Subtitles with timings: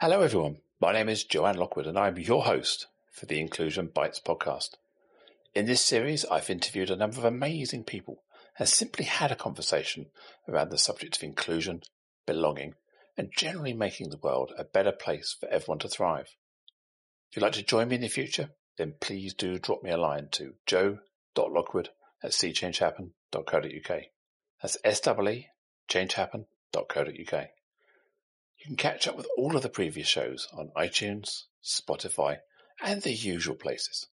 [0.00, 0.58] Hello, everyone.
[0.80, 4.76] My name is Joanne Lockwood, and I'm your host for the Inclusion Bites podcast.
[5.56, 8.22] In this series, I've interviewed a number of amazing people
[8.60, 10.06] and simply had a conversation
[10.48, 11.82] around the subject of inclusion,
[12.26, 12.74] belonging,
[13.16, 16.36] and generally making the world a better place for everyone to thrive.
[17.28, 19.96] If you'd like to join me in the future, then please do drop me a
[19.96, 21.88] line to joe.lockwood
[22.22, 24.02] at seechangehappen.co.uk.
[24.62, 25.48] That's S-E-E,
[25.90, 27.48] changehappen.co.uk.
[28.68, 32.40] You can catch up with all of the previous shows on iTunes, Spotify,
[32.82, 34.08] and the usual places.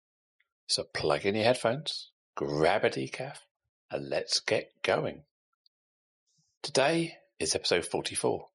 [0.66, 3.38] So plug in your headphones, grab a decaf,
[3.90, 5.22] and let's get going.
[6.60, 8.48] Today is episode 44.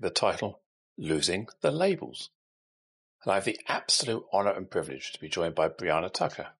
[0.00, 0.62] The title,
[0.96, 2.30] Losing the Labels.
[3.22, 6.52] And I have the absolute honor and privilege to be joined by Briana Tucker.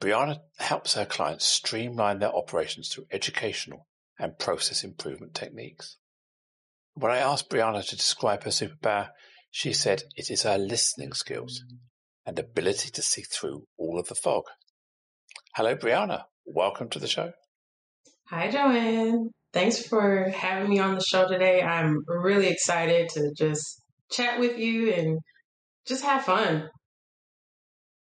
[0.00, 5.96] Briana helps her clients streamline their operations through educational and process improvement techniques.
[6.98, 9.10] When I asked Briana to describe her superpower,
[9.52, 11.62] she said it is her listening skills
[12.26, 14.42] and ability to see through all of the fog.
[15.54, 16.24] Hello, Briana.
[16.44, 17.30] Welcome to the show.
[18.30, 19.30] Hi, Joanne.
[19.52, 21.62] Thanks for having me on the show today.
[21.62, 25.20] I'm really excited to just chat with you and
[25.86, 26.68] just have fun.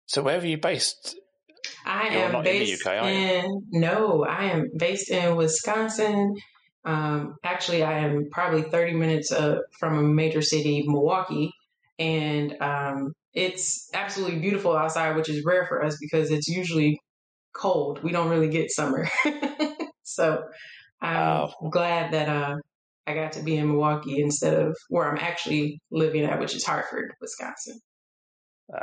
[0.05, 1.17] So, where are you based?
[1.87, 6.34] I You're am not in the based UK, in no, I am based in Wisconsin.
[6.84, 11.52] Um, actually, I am probably 30 minutes uh, from a major city, Milwaukee,
[11.98, 17.00] and um, it's absolutely beautiful outside, which is rare for us because it's usually
[17.55, 18.03] cold.
[18.03, 19.06] We don't really get summer,
[20.03, 20.42] so
[21.00, 21.70] I'm Oh.
[21.70, 22.56] glad that uh,
[23.06, 26.64] I got to be in Milwaukee instead of where I'm actually living at, which is
[26.64, 27.78] Hartford, Wisconsin.
[28.72, 28.80] Uh,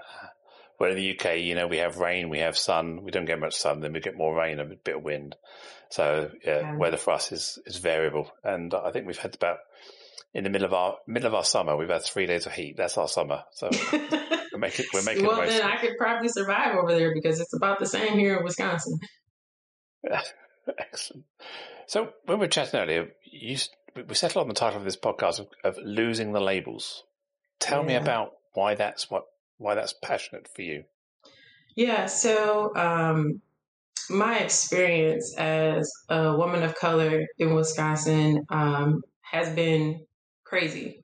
[0.79, 3.03] well, in the UK, you know, we have rain, we have sun.
[3.03, 5.35] We don't get much sun, then we get more rain and a bit of wind.
[5.89, 6.75] So, yeah, Yeah.
[6.77, 8.31] weather for us is, is variable.
[8.43, 9.57] And I think we've had about
[10.33, 12.77] in the middle of our middle of our summer, we've had three days of heat.
[12.77, 13.43] That's our summer.
[13.53, 17.39] So we're making we're making well, the then I could probably survive over there because
[17.39, 18.99] it's about the same here in Wisconsin.
[20.77, 21.25] Excellent.
[21.87, 23.57] So when we were chatting earlier, you
[24.07, 27.03] we settled on the title of this podcast of, of losing the labels.
[27.59, 29.23] Tell me about why that's what
[29.59, 30.83] why that's passionate for you.
[31.75, 33.41] Yeah, so um,
[34.09, 40.05] my experience as a woman of color in Wisconsin um, has been
[40.45, 41.03] crazy.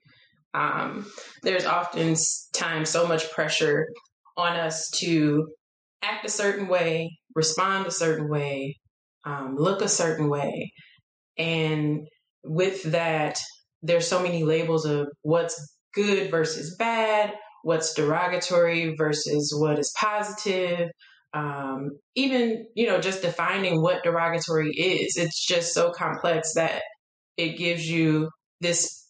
[0.52, 1.06] Um,
[1.42, 2.16] there's often
[2.52, 3.86] times so much pressure
[4.36, 5.46] on us to
[6.02, 8.76] act a certain way, respond a certain way,
[9.24, 10.72] um, look a certain way.
[11.38, 12.08] And
[12.42, 13.38] with that,
[13.82, 17.34] there's so many labels of what's good versus bad,
[17.66, 20.88] what's derogatory versus what is positive.
[21.34, 25.16] Um, even, you know, just defining what derogatory is.
[25.16, 26.82] It's just so complex that
[27.36, 29.04] it gives you this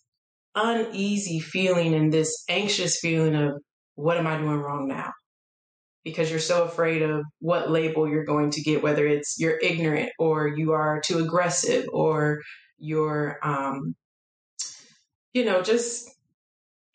[0.54, 3.52] uneasy feeling and this anxious feeling of
[3.94, 5.12] what am I doing wrong now?
[6.02, 10.08] Because you're so afraid of what label you're going to get, whether it's you're ignorant
[10.18, 12.40] or you are too aggressive or
[12.78, 13.94] you're, um,
[15.34, 16.15] you know, just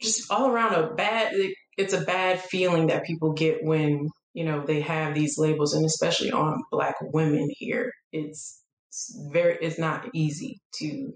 [0.01, 1.33] just all around a bad.
[1.77, 5.85] It's a bad feeling that people get when you know they have these labels, and
[5.85, 11.13] especially on Black women here, it's, it's very it's not easy to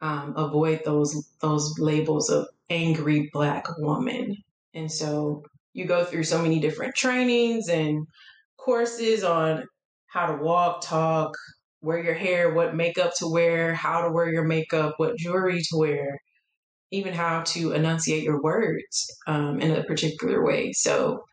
[0.00, 4.36] um, avoid those those labels of angry black woman.
[4.74, 8.06] And so you go through so many different trainings and
[8.58, 9.64] courses on
[10.06, 11.32] how to walk, talk,
[11.80, 15.76] wear your hair, what makeup to wear, how to wear your makeup, what jewelry to
[15.76, 16.18] wear,
[16.94, 20.72] even how to enunciate your words um, in a particular way.
[20.72, 21.24] So,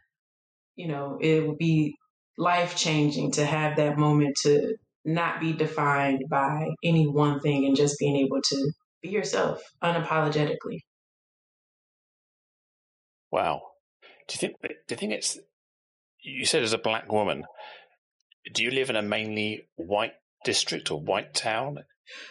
[0.76, 1.96] you know, it would be
[2.38, 7.76] life changing to have that moment to not be defined by any one thing and
[7.76, 8.72] just being able to
[9.04, 10.80] be yourself unapologetically.
[13.32, 13.62] Wow.
[14.28, 14.56] Do you think?
[14.62, 15.38] Do you think it's?
[16.24, 17.46] You said as a black woman.
[18.52, 21.78] Do you live in a mainly white district or white town?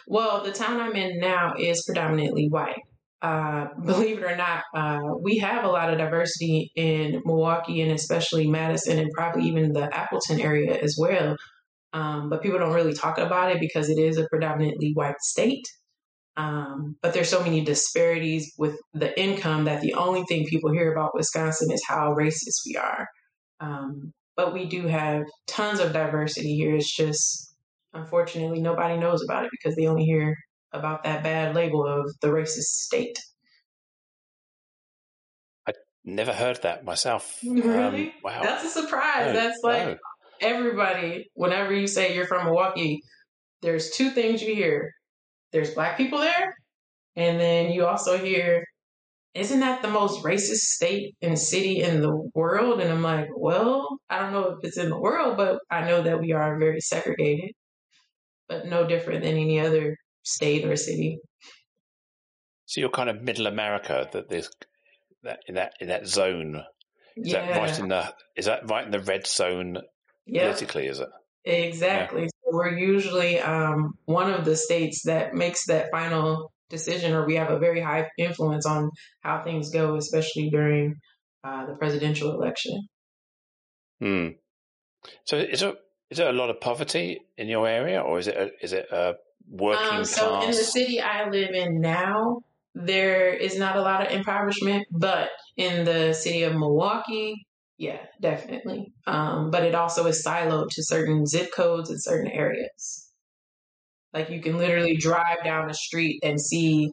[0.05, 2.81] Well, the town I'm in now is predominantly white.
[3.21, 7.91] Uh, believe it or not, uh, we have a lot of diversity in Milwaukee and
[7.91, 11.35] especially Madison and probably even the Appleton area as well.
[11.93, 15.65] Um, but people don't really talk about it because it is a predominantly white state.
[16.37, 20.91] Um, but there's so many disparities with the income that the only thing people hear
[20.91, 23.07] about Wisconsin is how racist we are.
[23.59, 26.75] Um, but we do have tons of diversity here.
[26.75, 27.53] It's just,
[27.93, 30.35] unfortunately, nobody knows about it because they only hear
[30.73, 33.19] about that bad label of the racist state.
[35.67, 35.73] I
[36.05, 37.39] never heard that myself.
[37.43, 38.07] Really?
[38.07, 38.43] Um, wow.
[38.43, 39.33] That's a surprise.
[39.33, 39.97] No, That's like no.
[40.41, 43.01] everybody, whenever you say you're from Milwaukee,
[43.61, 44.93] there's two things you hear
[45.51, 46.55] there's black people there
[47.15, 48.65] And then you also hear,
[49.33, 52.81] isn't that the most racist state and city in the world?
[52.81, 56.03] And I'm like, well, I don't know if it's in the world, but I know
[56.03, 57.51] that we are very segregated,
[58.49, 61.19] but no different than any other state or city.
[62.65, 64.49] So you're kind of middle America that this
[65.23, 66.63] that in that in that zone.
[67.17, 67.45] Is yeah.
[67.45, 69.77] that right in the is that right in the red zone
[70.27, 70.43] Yep.
[70.43, 71.09] politically, is it?
[71.43, 72.27] Exactly.
[72.27, 77.35] So we're usually um, one of the states that makes that final decision, or we
[77.35, 78.91] have a very high influence on
[79.21, 80.95] how things go, especially during
[81.43, 82.87] uh, the presidential election.
[83.99, 84.27] Hmm.
[85.25, 85.75] So is it
[86.09, 88.85] is there a lot of poverty in your area, or is it a, is it
[88.91, 89.15] a
[89.49, 90.43] working Um, so class?
[90.45, 92.41] in the city I live in now,
[92.73, 97.45] there is not a lot of impoverishment, but in the city of Milwaukee,
[97.77, 98.93] yeah, definitely.
[99.07, 103.11] Um, but it also is siloed to certain zip codes in certain areas.
[104.13, 106.91] Like you can literally drive down the street and see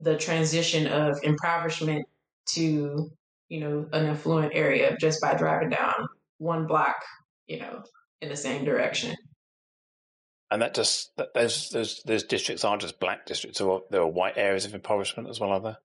[0.00, 2.06] the transition of impoverishment
[2.54, 3.10] to,
[3.48, 6.06] you know, an affluent area just by driving down
[6.38, 6.96] one block,
[7.46, 7.82] you know,
[8.20, 9.14] in the same direction.
[10.50, 14.08] And that just that those those those districts aren't just black districts; or there are
[14.08, 15.78] white areas of impoverishment as well, are there?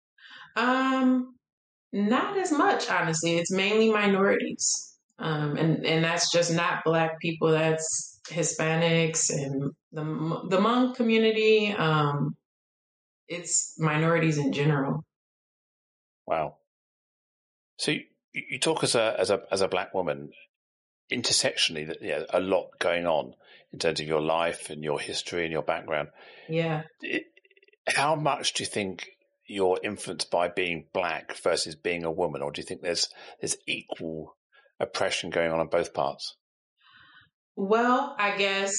[0.56, 1.36] Um,
[1.92, 3.38] not as much, honestly.
[3.38, 4.96] It's mainly minorities.
[5.18, 7.52] Um, and, and that's just not black people.
[7.52, 10.04] That's Hispanics and the,
[10.50, 11.72] the Hmong community.
[11.72, 12.36] Um,
[13.28, 15.06] it's minorities in general.
[16.26, 16.58] Wow.
[17.78, 18.02] So you,
[18.34, 20.32] you talk as a as a as a black woman,
[21.12, 23.36] intersectionally, that yeah, a lot going on
[23.74, 26.10] in terms of your life and your history and your background.
[26.50, 26.84] Yeah.
[27.02, 27.24] It,
[27.88, 29.08] how much do you think
[29.48, 33.10] you're influenced by being black versus being a woman, or do you think there's
[33.40, 34.36] there's equal
[34.80, 36.36] oppression going on on both parts?
[37.56, 38.76] Well, I guess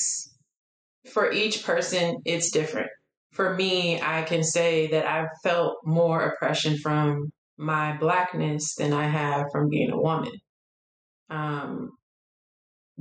[1.12, 2.88] for each person, it's different.
[3.32, 9.08] For me, I can say that I've felt more oppression from my blackness than I
[9.08, 10.32] have from being a woman.
[11.30, 11.90] Um,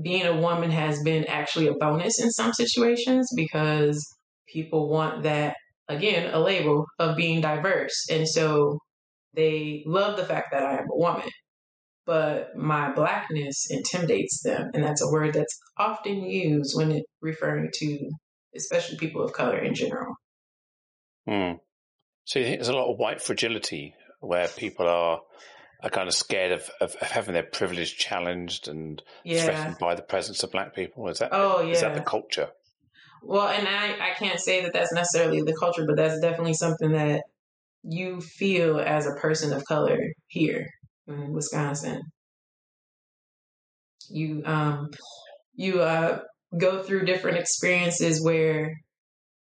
[0.02, 4.06] being a woman has been actually a bonus in some situations because
[4.48, 5.56] people want that,
[5.88, 8.08] again, a label of being diverse.
[8.10, 8.80] And so
[9.34, 11.30] they love the fact that I am a woman
[12.06, 14.70] but my blackness intimidates them.
[14.74, 18.10] And that's a word that's often used when referring to
[18.56, 20.16] especially people of color in general.
[21.28, 21.54] Hmm.
[22.26, 25.20] So you think there's a lot of white fragility where people are
[25.84, 29.44] are kind of scared of, of, of having their privilege challenged and Yeah.
[29.46, 31.08] threatened by the presence of black people?
[31.08, 31.74] Is that Oh, yeah.
[31.74, 32.50] is that the culture?
[33.24, 36.92] Well, and I, I can't say that that's necessarily the culture, but that's definitely something
[36.92, 37.24] that
[37.84, 40.68] you feel as a person of color here
[41.08, 42.02] in Wisconsin.
[44.10, 44.90] You um
[45.56, 46.20] you uh
[46.58, 48.74] go through different experiences where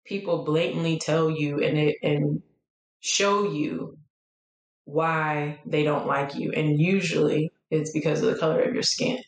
[0.04, 2.42] people blatantly tell you and it and
[3.00, 3.96] show you
[4.86, 9.18] why they don't like you, and usually it's because of the color of your skin.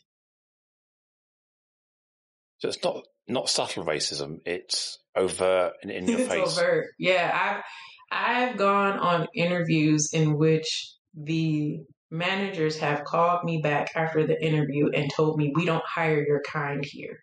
[2.59, 6.57] So it's not not subtle racism; it's overt and in your it's face.
[6.57, 6.87] overt.
[6.97, 7.63] Yeah, I've
[8.11, 11.79] I've gone on interviews in which the
[12.09, 16.41] managers have called me back after the interview and told me we don't hire your
[16.41, 17.19] kind here.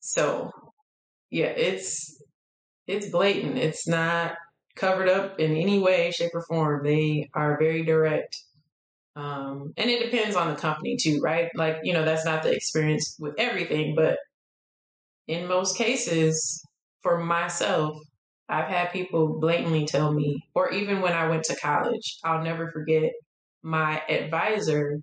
[0.00, 0.50] So,
[1.30, 2.20] yeah, it's
[2.88, 3.56] it's blatant.
[3.56, 4.34] It's not
[4.76, 6.84] covered up in any way, shape, or form.
[6.84, 8.36] They are very direct.
[9.14, 11.50] Um, and it depends on the company too, right?
[11.54, 14.18] Like, you know, that's not the experience with everything, but
[15.28, 16.64] in most cases,
[17.02, 17.96] for myself,
[18.48, 22.70] I've had people blatantly tell me, or even when I went to college, I'll never
[22.70, 23.12] forget
[23.62, 25.00] my advisor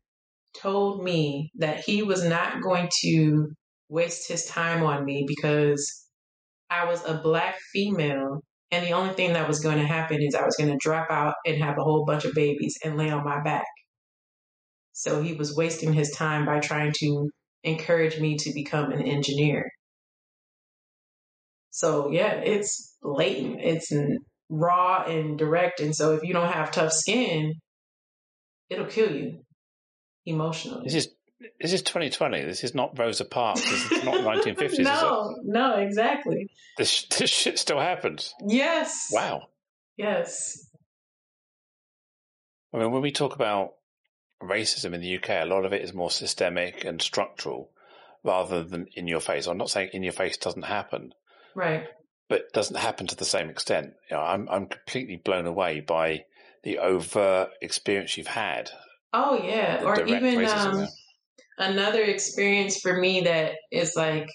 [0.60, 3.50] told me that he was not going to
[3.88, 6.06] waste his time on me because
[6.70, 8.44] I was a black female.
[8.72, 11.10] And the only thing that was going to happen is I was going to drop
[11.10, 13.66] out and have a whole bunch of babies and lay on my back.
[14.94, 17.30] So he was wasting his time by trying to
[17.64, 19.70] encourage me to become an engineer.
[21.72, 23.62] So yeah, it's blatant.
[23.62, 23.92] It's
[24.50, 25.80] raw and direct.
[25.80, 27.54] And so if you don't have tough skin,
[28.70, 29.42] it'll kill you
[30.26, 30.90] emotionally.
[31.62, 32.44] This is 2020.
[32.44, 33.62] This is not Rosa Parks.
[33.62, 34.64] This is not 1950s.
[34.72, 34.84] Is it?
[34.84, 36.50] no, no, exactly.
[36.78, 38.34] This this shit still happens.
[38.46, 39.10] Yes.
[39.12, 39.44] Wow.
[39.98, 40.66] Yes.
[42.74, 43.72] I mean, when we talk about
[44.44, 47.72] racism in the UK, a lot of it is more systemic and structural
[48.24, 49.48] rather than in your face.
[49.48, 51.14] I'm not saying in your face doesn't happen,
[51.56, 51.88] Right.
[52.28, 53.94] but it doesn't happen to the same extent.
[54.10, 56.26] You know, I'm I'm completely blown away by
[56.64, 58.70] the overt experience you've had.
[59.14, 59.82] Oh yeah.
[59.84, 60.88] Or even um.
[61.60, 64.28] Another experience for me that is like,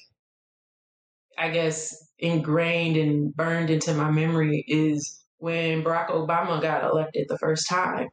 [1.36, 7.38] I guess ingrained and burned into my memory is when Barack Obama got elected the
[7.38, 8.06] first time.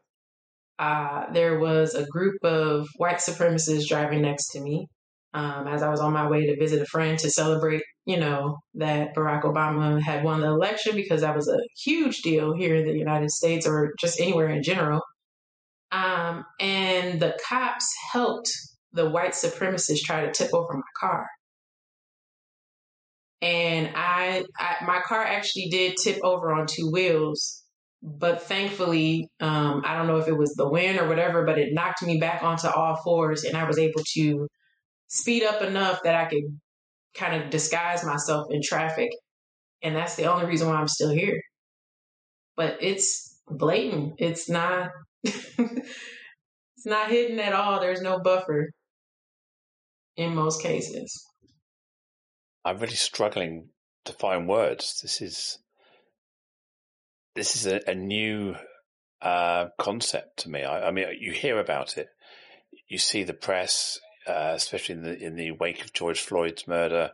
[0.80, 4.88] Uh, there was a group of white supremacists driving next to me
[5.34, 8.58] um, as I was on my way to visit a friend to celebrate, you know,
[8.76, 12.86] that Barack Obama had won the election because that was a huge deal here in
[12.86, 15.02] the United States or just anywhere in general.
[15.92, 18.50] Um, and the cops helped
[18.94, 21.28] the white supremacists try to tip over my car.
[23.42, 27.64] And I, I my car actually did tip over on two wheels,
[28.04, 31.74] but thankfully, um, I don't know if it was the wind or whatever, but it
[31.74, 34.48] knocked me back onto all fours, and I was able to
[35.08, 36.60] speed up enough that I could
[37.16, 39.10] kind of disguise myself in traffic.
[39.82, 41.42] And that's the only reason why I'm still here.
[42.56, 44.16] But it's blatant.
[44.20, 44.92] It's not
[45.24, 47.80] it's not hidden at all.
[47.80, 48.70] There's no buffer
[50.22, 51.26] in most cases.
[52.64, 53.70] I'm really struggling
[54.06, 55.00] to find words.
[55.02, 55.60] This is
[57.36, 58.56] this is a, a new
[59.22, 60.64] uh, concept to me.
[60.64, 62.08] I, I, mean, you hear about it,
[62.88, 67.12] you see the press, uh, especially in the in the wake of George Floyd's murder,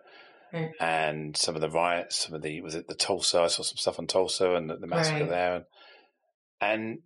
[0.80, 3.42] and some of the riots, some of the was it the Tulsa?
[3.42, 5.30] I saw some stuff on Tulsa and the, the massacre right.
[5.30, 5.64] there, and,
[6.62, 7.00] and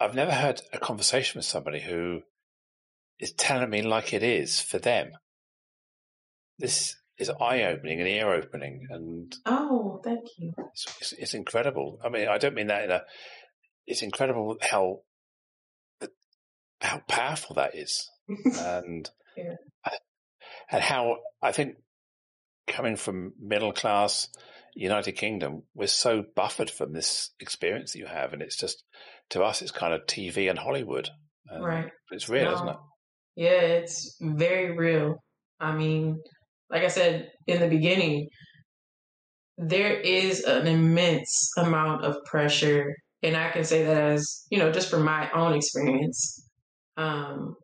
[0.00, 2.22] I've never had a conversation with somebody who
[3.18, 5.12] is telling me like it is for them.
[6.58, 10.52] This is eye opening and ear opening, and oh, thank you.
[10.72, 11.98] It's, it's, it's, incredible.
[12.04, 13.02] I mean, I don't mean that in a.
[13.86, 15.00] It's incredible how
[16.80, 18.08] how powerful that is,
[18.58, 19.54] and yeah.
[20.70, 21.76] and how I think
[22.66, 24.28] coming from middle class
[24.74, 28.84] United Kingdom, we're so buffered from this experience that you have, and it's just
[29.30, 31.10] to us, it's kind of TV and Hollywood.
[31.48, 31.90] And right.
[32.10, 32.54] It's real, no.
[32.54, 32.76] isn't it?
[33.36, 35.22] Yeah, it's very real.
[35.60, 36.22] I mean,
[36.70, 38.28] like I said in the beginning,
[39.56, 42.94] there is an immense amount of pressure.
[43.22, 46.48] And I can say that as, you know, just from my own experience,
[46.96, 47.56] um,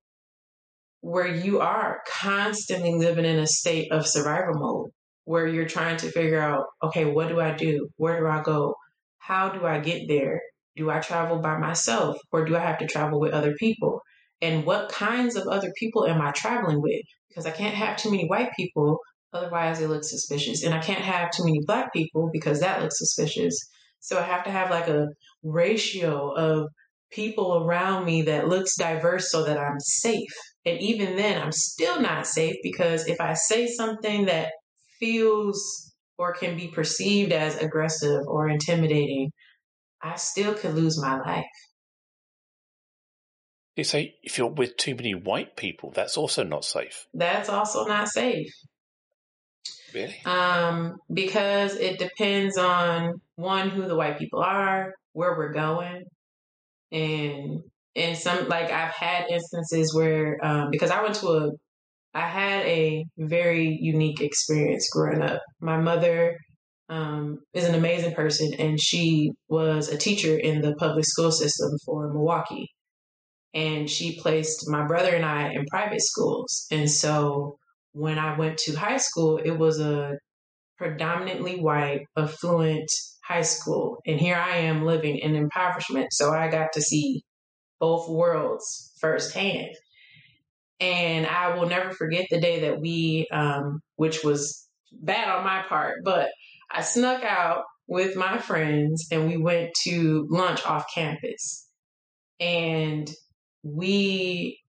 [1.00, 4.90] where you are constantly living in a state of survival mode,
[5.24, 7.88] where you're trying to figure out, okay, what do I do?
[7.96, 8.74] Where do I go?
[9.18, 10.40] How do I get there?
[10.76, 14.00] Do I travel by myself or do I have to travel with other people?
[14.40, 17.02] And what kinds of other people am I traveling with?
[17.28, 18.98] Because I can't have too many white people,
[19.32, 20.64] otherwise it looks suspicious.
[20.64, 23.56] And I can't have too many black people because that looks suspicious.
[24.00, 25.06] So I have to have like a
[25.42, 26.68] ratio of
[27.10, 30.30] people around me that looks diverse so that I'm safe.
[30.66, 34.52] And even then, I'm still not safe because if I say something that
[34.98, 39.30] feels or can be perceived as aggressive or intimidating,
[40.02, 41.44] I still could lose my life.
[43.76, 47.06] You say if you're with too many white people, that's also not safe.
[47.12, 48.52] That's also not safe.
[49.92, 50.16] Really?
[50.24, 56.04] Um, because it depends on one who the white people are, where we're going,
[56.92, 57.62] and
[57.96, 61.50] and some like I've had instances where um, because I went to a
[62.14, 65.42] I had a very unique experience growing up.
[65.60, 66.36] My mother
[66.88, 71.70] um, is an amazing person, and she was a teacher in the public school system
[71.84, 72.68] for Milwaukee.
[73.54, 76.66] And she placed my brother and I in private schools.
[76.70, 77.58] And so
[77.92, 80.18] when I went to high school, it was a
[80.76, 82.90] predominantly white, affluent
[83.24, 84.00] high school.
[84.06, 86.08] And here I am living in impoverishment.
[86.12, 87.22] So I got to see
[87.80, 89.70] both worlds firsthand.
[90.80, 95.62] And I will never forget the day that we, um, which was bad on my
[95.68, 96.28] part, but
[96.70, 101.68] I snuck out with my friends and we went to lunch off campus.
[102.40, 103.10] And
[103.64, 104.60] we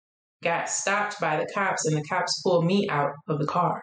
[0.42, 3.82] got stopped by the cops, and the cops pulled me out of the car.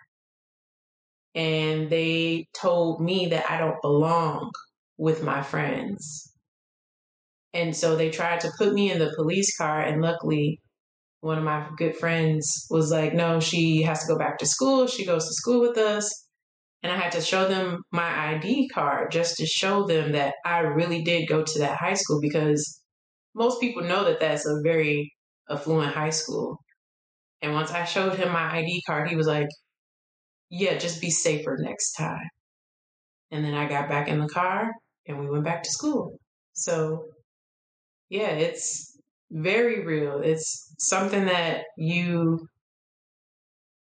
[1.35, 4.50] And they told me that I don't belong
[4.97, 6.33] with my friends.
[7.54, 10.61] And so they tried to put me in the police car, and luckily,
[11.21, 14.87] one of my good friends was like, No, she has to go back to school.
[14.87, 16.26] She goes to school with us.
[16.83, 20.61] And I had to show them my ID card just to show them that I
[20.61, 22.82] really did go to that high school because
[23.35, 25.12] most people know that that's a very
[25.51, 26.59] affluent high school.
[27.41, 29.49] And once I showed him my ID card, he was like,
[30.51, 32.29] Yeah, just be safer next time.
[33.31, 34.71] And then I got back in the car
[35.07, 36.19] and we went back to school.
[36.53, 37.07] So,
[38.11, 38.99] yeah, it's
[39.31, 40.21] very real.
[40.23, 42.47] It's something that you,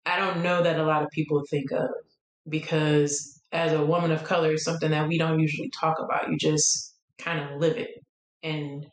[0.06, 1.88] I don't know that a lot of people think of
[2.48, 6.30] because as a woman of color, it's something that we don't usually talk about.
[6.30, 7.90] You just kind of live it
[8.42, 8.86] and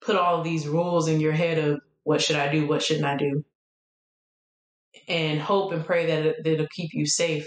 [0.00, 3.16] put all these rules in your head of what should I do, what shouldn't I
[3.16, 3.44] do,
[5.08, 7.46] and hope and pray that, that it'll keep you safe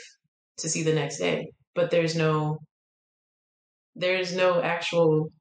[0.58, 1.52] to see the next day.
[1.74, 2.60] but there's no
[3.96, 5.32] there's no actual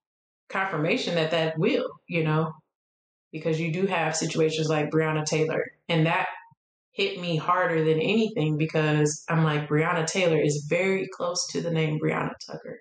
[0.49, 2.53] confirmation that that will, you know,
[3.33, 6.27] because you do have situations like Breonna Taylor, and that
[6.93, 11.71] hit me harder than anything because I'm like, Breonna Taylor is very close to the
[11.71, 12.81] name Briana Tucker.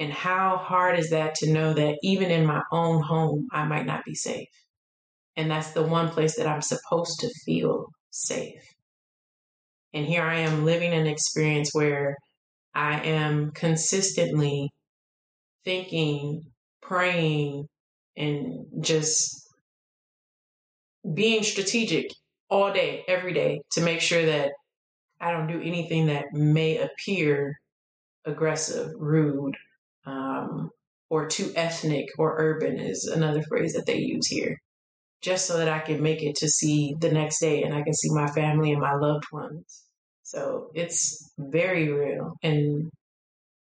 [0.00, 3.84] And how hard is that to know that even in my own home, I might
[3.84, 4.48] not be safe?
[5.36, 8.62] And that's the one place that I'm supposed to feel safe.
[9.92, 12.16] And here I am living an experience where
[12.74, 14.70] I am consistently
[15.66, 16.44] thinking,
[16.80, 17.66] praying,
[18.16, 19.46] and just
[21.12, 22.10] being strategic
[22.48, 24.52] all day, every day to make sure that
[25.20, 27.54] I don't do anything that may appear
[28.24, 29.56] aggressive, rude,
[30.06, 30.70] um,
[31.08, 34.56] or too ethnic or urban is another phrase that they use here.
[35.22, 37.92] Just so that I can make it to see the next day and I can
[37.92, 39.84] see my family and my loved ones.
[40.22, 42.90] So it's very real and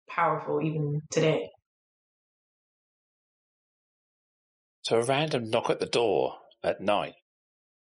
[0.07, 1.49] powerful even today.
[4.83, 7.13] So a random knock at the door at night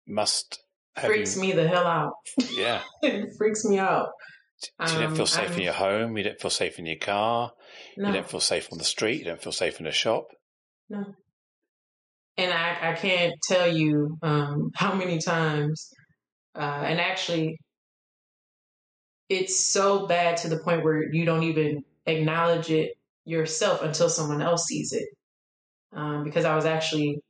[0.06, 0.62] must
[1.02, 1.42] freaks you...
[1.42, 2.12] me the hell out.
[2.54, 4.08] Yeah, it freaks me out.
[4.86, 6.16] So you don't feel um, safe in your home.
[6.16, 7.52] You don't feel safe in your car.
[7.96, 8.08] No.
[8.08, 9.20] You don't feel safe on the street.
[9.20, 10.26] You don't feel safe in a shop.
[10.88, 11.04] No.
[12.36, 15.90] And I, I can't tell you um, how many times,
[16.54, 17.58] uh, and actually,
[19.28, 22.92] it's so bad to the point where you don't even acknowledge it
[23.24, 25.08] yourself until someone else sees it.
[25.94, 27.20] Um, because I was actually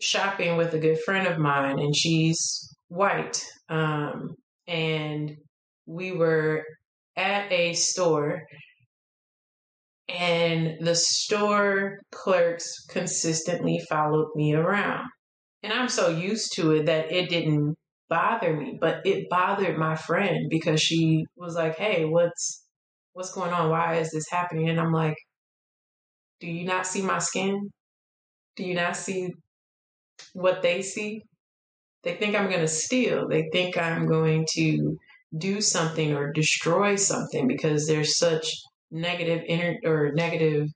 [0.00, 3.44] shopping with a good friend of mine, and she's white.
[3.68, 4.34] Um,
[4.66, 5.36] and
[5.86, 6.64] we were
[7.16, 8.42] at a store,
[10.08, 15.06] and the store clerks consistently followed me around.
[15.62, 17.76] And I'm so used to it that it didn't
[18.08, 22.64] bother me, but it bothered my friend because she was like, "Hey, what's
[23.12, 23.70] what's going on?
[23.70, 25.16] Why is this happening?" And I'm like,
[26.40, 27.70] "Do you not see my skin?
[28.56, 29.30] Do you not see
[30.32, 31.22] what they see.
[32.02, 33.28] They think I'm going to steal.
[33.28, 34.96] They think I'm going to
[35.36, 38.46] do something or destroy something because there's such
[38.90, 40.68] negative inter- or negative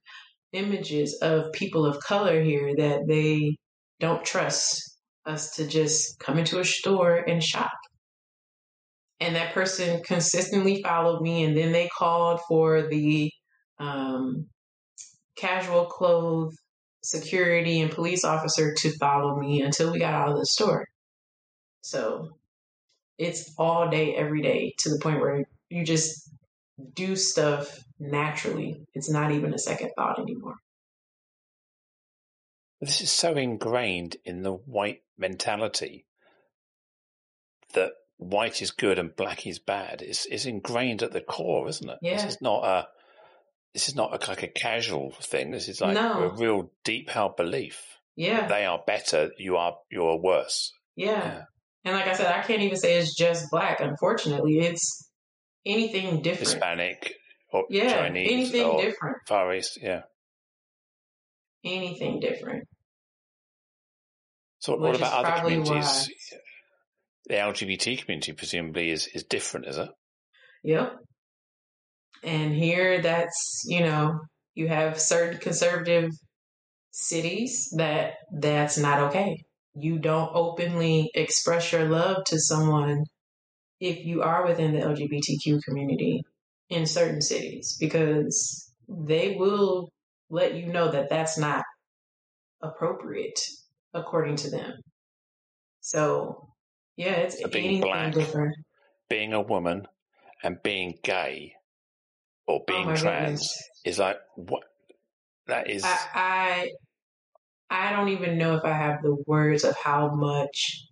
[0.53, 3.55] images of people of color here that they
[3.99, 4.81] don't trust
[5.25, 7.71] us to just come into a store and shop.
[9.19, 13.31] And that person consistently followed me, and then they called for the
[13.79, 14.47] um,
[15.37, 16.55] casual clothes
[17.03, 20.85] security and police officer to follow me until we got out of the store.
[21.81, 22.37] So
[23.17, 26.29] it's all day, every day to the point where you just
[26.93, 28.85] do stuff naturally.
[28.93, 30.55] It's not even a second thought anymore.
[32.79, 36.05] This is so ingrained in the white mentality
[37.73, 40.01] that white is good and black is bad.
[40.01, 41.97] It's, it's ingrained at the core, isn't it?
[42.01, 42.15] Yeah.
[42.15, 42.87] This is not a
[43.73, 45.51] this is not a, like a casual thing.
[45.51, 46.23] This is like no.
[46.23, 47.99] a real deep held belief.
[48.15, 48.47] Yeah.
[48.47, 49.29] They are better.
[49.37, 50.73] You are, you're worse.
[50.95, 51.11] Yeah.
[51.11, 51.41] yeah.
[51.87, 53.79] And like I said, I can't even say it's just black.
[53.79, 55.09] Unfortunately, it's
[55.65, 56.49] anything different.
[56.49, 57.13] Hispanic
[57.49, 59.17] or yeah, Chinese anything or different.
[59.25, 59.79] Far East.
[59.81, 60.01] Yeah.
[61.63, 62.65] Anything different.
[64.59, 66.09] So what about other communities?
[66.09, 66.37] Why.
[67.27, 69.89] The LGBT community presumably is, is different, is it?
[70.65, 70.91] Yep.
[72.21, 74.19] And here that's, you know,
[74.55, 76.09] you have certain conservative
[76.91, 79.37] cities that that's not okay.
[79.79, 83.05] You don't openly express your love to someone
[83.79, 86.23] if you are within the LGBTQ community
[86.69, 89.89] in certain cities because they will
[90.29, 91.63] let you know that that's not
[92.61, 93.39] appropriate
[93.93, 94.73] according to them.
[95.81, 96.49] So,
[96.95, 98.55] yeah, it's so being black, different.
[99.09, 99.87] Being a woman
[100.43, 101.53] and being gay
[102.47, 103.63] or oh being oh trans goodness.
[103.85, 104.63] is like what
[105.45, 105.83] that is.
[105.85, 106.71] I, I
[107.69, 110.87] I don't even know if I have the words of how much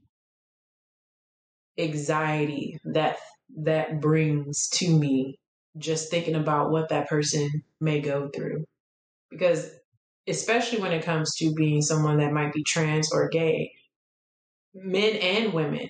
[1.77, 3.17] anxiety that
[3.57, 5.37] that brings to me
[5.77, 8.65] just thinking about what that person may go through.
[9.29, 9.69] Because
[10.27, 13.71] especially when it comes to being someone that might be trans or gay
[14.75, 15.87] men and women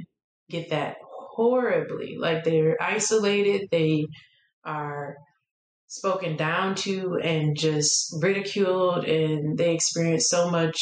[0.50, 2.17] get that horribly.
[2.17, 4.06] Like they're isolated they
[4.63, 5.17] are
[5.88, 10.78] spoken down to and just ridiculed and they experience so much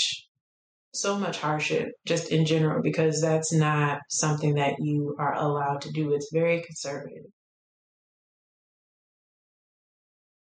[0.93, 5.91] so much hardship just in general because that's not something that you are allowed to
[5.91, 6.13] do.
[6.13, 7.25] It's very conservative.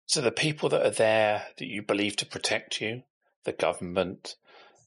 [0.08, 3.04] So the people that are there that you believe to protect you
[3.44, 4.36] the government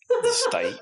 [0.08, 0.78] the state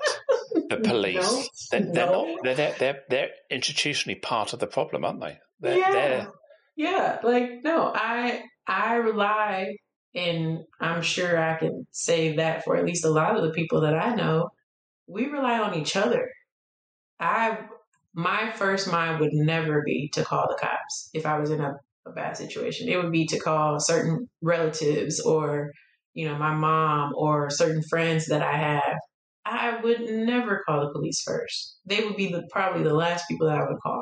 [0.68, 2.34] the police no, they're, they're no.
[2.34, 5.38] not they're, they're they're institutionally part of the problem aren't they?
[5.60, 6.26] They're, yeah.
[6.76, 9.76] yeah, like no, I I rely
[10.14, 13.80] and I'm sure I can say that for at least a lot of the people
[13.82, 14.50] that I know,
[15.06, 16.30] we rely on each other.
[17.18, 17.58] I
[18.14, 21.74] my first mind would never be to call the cops if I was in a,
[22.06, 22.88] a bad situation.
[22.88, 25.72] It would be to call certain relatives or,
[26.12, 28.98] you know, my mom or certain friends that I have.
[29.44, 31.78] I would never call the police first.
[31.86, 34.01] They would be the, probably the last people that I would call.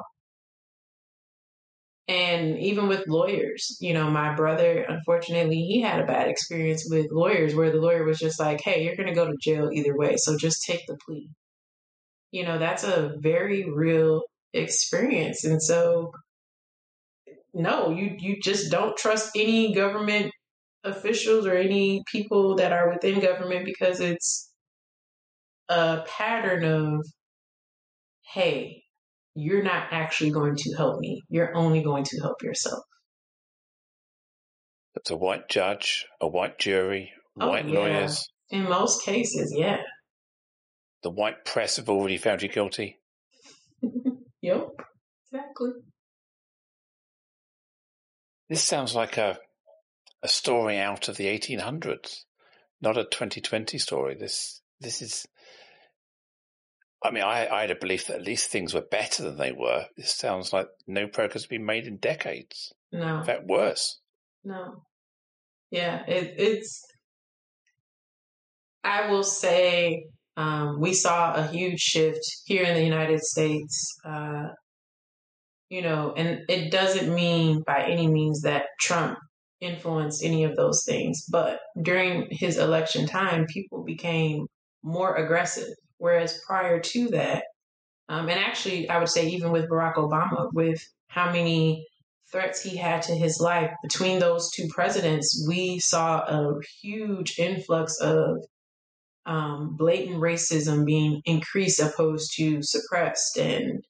[2.40, 7.10] And even with lawyers, you know, my brother, unfortunately, he had a bad experience with
[7.10, 9.94] lawyers where the lawyer was just like, hey, you're going to go to jail either
[9.94, 10.16] way.
[10.16, 11.28] So just take the plea.
[12.30, 14.22] You know, that's a very real
[14.54, 15.44] experience.
[15.44, 16.12] And so,
[17.52, 20.32] no, you, you just don't trust any government
[20.82, 24.50] officials or any people that are within government because it's
[25.68, 27.04] a pattern of,
[28.32, 28.82] hey,
[29.34, 31.22] you're not actually going to help me.
[31.28, 32.82] You're only going to help yourself.
[34.96, 37.78] It's a white judge, a white jury, oh, white yeah.
[37.78, 38.28] lawyers.
[38.50, 39.78] In most cases, yeah.
[41.02, 42.98] The white press have already found you guilty.
[44.42, 44.68] yep,
[45.32, 45.70] exactly.
[48.48, 49.38] This sounds like a
[50.22, 52.24] a story out of the 1800s,
[52.82, 54.16] not a 2020 story.
[54.16, 55.26] This this is
[57.02, 59.52] I mean, I, I had a belief that at least things were better than they
[59.52, 59.86] were.
[59.96, 62.72] This sounds like no progress has been made in decades.
[62.92, 63.18] No.
[63.18, 63.98] In fact, worse.
[64.44, 64.82] No.
[65.70, 66.82] Yeah, it, it's.
[68.84, 70.04] I will say
[70.36, 73.96] um, we saw a huge shift here in the United States.
[74.04, 74.48] Uh,
[75.70, 79.16] you know, and it doesn't mean by any means that Trump
[79.60, 84.46] influenced any of those things, but during his election time, people became
[84.82, 85.68] more aggressive
[86.00, 87.44] Whereas prior to that,
[88.08, 91.86] um, and actually, I would say even with Barack Obama, with how many
[92.32, 98.00] threats he had to his life between those two presidents, we saw a huge influx
[98.00, 98.38] of
[99.26, 103.84] um, blatant racism being increased opposed to suppressed, and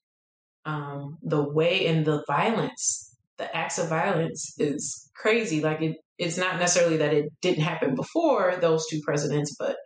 [0.64, 5.62] um, the way and the violence, the acts of violence is crazy.
[5.62, 9.76] Like it, it's not necessarily that it didn't happen before those two presidents, but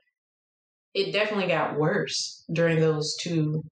[0.95, 3.65] it definitely got worse during those two,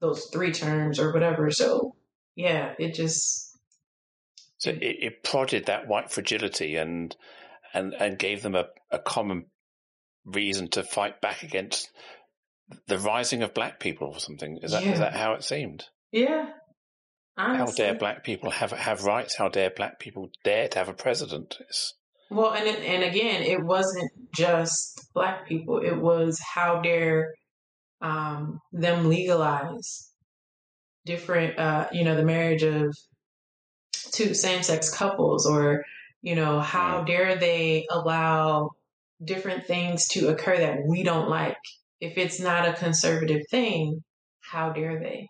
[0.00, 1.50] those three terms or whatever.
[1.50, 1.96] So
[2.36, 3.58] yeah, it just.
[4.58, 7.14] So it, it prodded that white fragility and
[7.74, 9.46] and and gave them a, a common
[10.24, 11.90] reason to fight back against
[12.86, 14.58] the rising of black people or something.
[14.62, 14.92] Is that yeah.
[14.92, 15.84] is that how it seemed?
[16.12, 16.50] Yeah.
[17.36, 17.84] Honestly.
[17.84, 19.34] How dare black people have have rights?
[19.34, 21.56] How dare black people dare to have a president?
[21.60, 21.94] It's,
[22.30, 25.78] well, and and again, it wasn't just black people.
[25.78, 27.34] It was how dare
[28.00, 30.10] um, them legalize
[31.04, 32.96] different, uh, you know, the marriage of
[34.12, 35.84] two same sex couples, or
[36.22, 38.70] you know, how dare they allow
[39.24, 41.56] different things to occur that we don't like?
[42.00, 44.02] If it's not a conservative thing,
[44.40, 45.28] how dare they?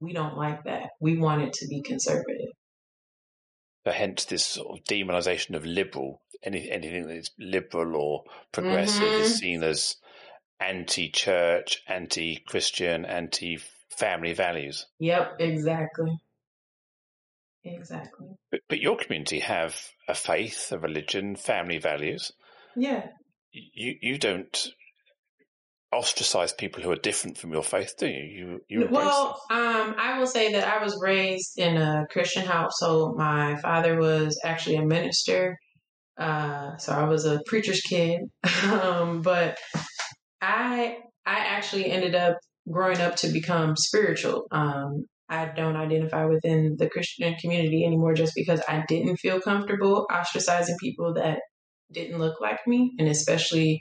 [0.00, 0.90] We don't like that.
[1.00, 2.49] We want it to be conservative.
[3.84, 9.02] But hence this sort of demonization of liberal any, anything that is liberal or progressive
[9.02, 9.22] mm-hmm.
[9.22, 9.96] is seen as
[10.58, 14.86] anti-church, anti-Christian, anti-family values.
[14.98, 16.18] Yep, exactly.
[17.64, 18.28] Exactly.
[18.50, 19.76] But, but your community have
[20.08, 22.32] a faith, a religion, family values.
[22.74, 23.06] Yeah.
[23.52, 24.68] You you don't
[25.92, 28.60] ostracize people who are different from your faith, do you?
[28.68, 33.16] You, you well, um, I will say that I was raised in a Christian household.
[33.16, 35.58] My father was actually a minister,
[36.18, 38.20] uh, so I was a preacher's kid.
[38.70, 39.58] um, but
[40.40, 42.38] I I actually ended up
[42.70, 44.46] growing up to become spiritual.
[44.52, 50.06] Um, I don't identify within the Christian community anymore just because I didn't feel comfortable
[50.10, 51.38] ostracizing people that
[51.92, 53.80] didn't look like me, and especially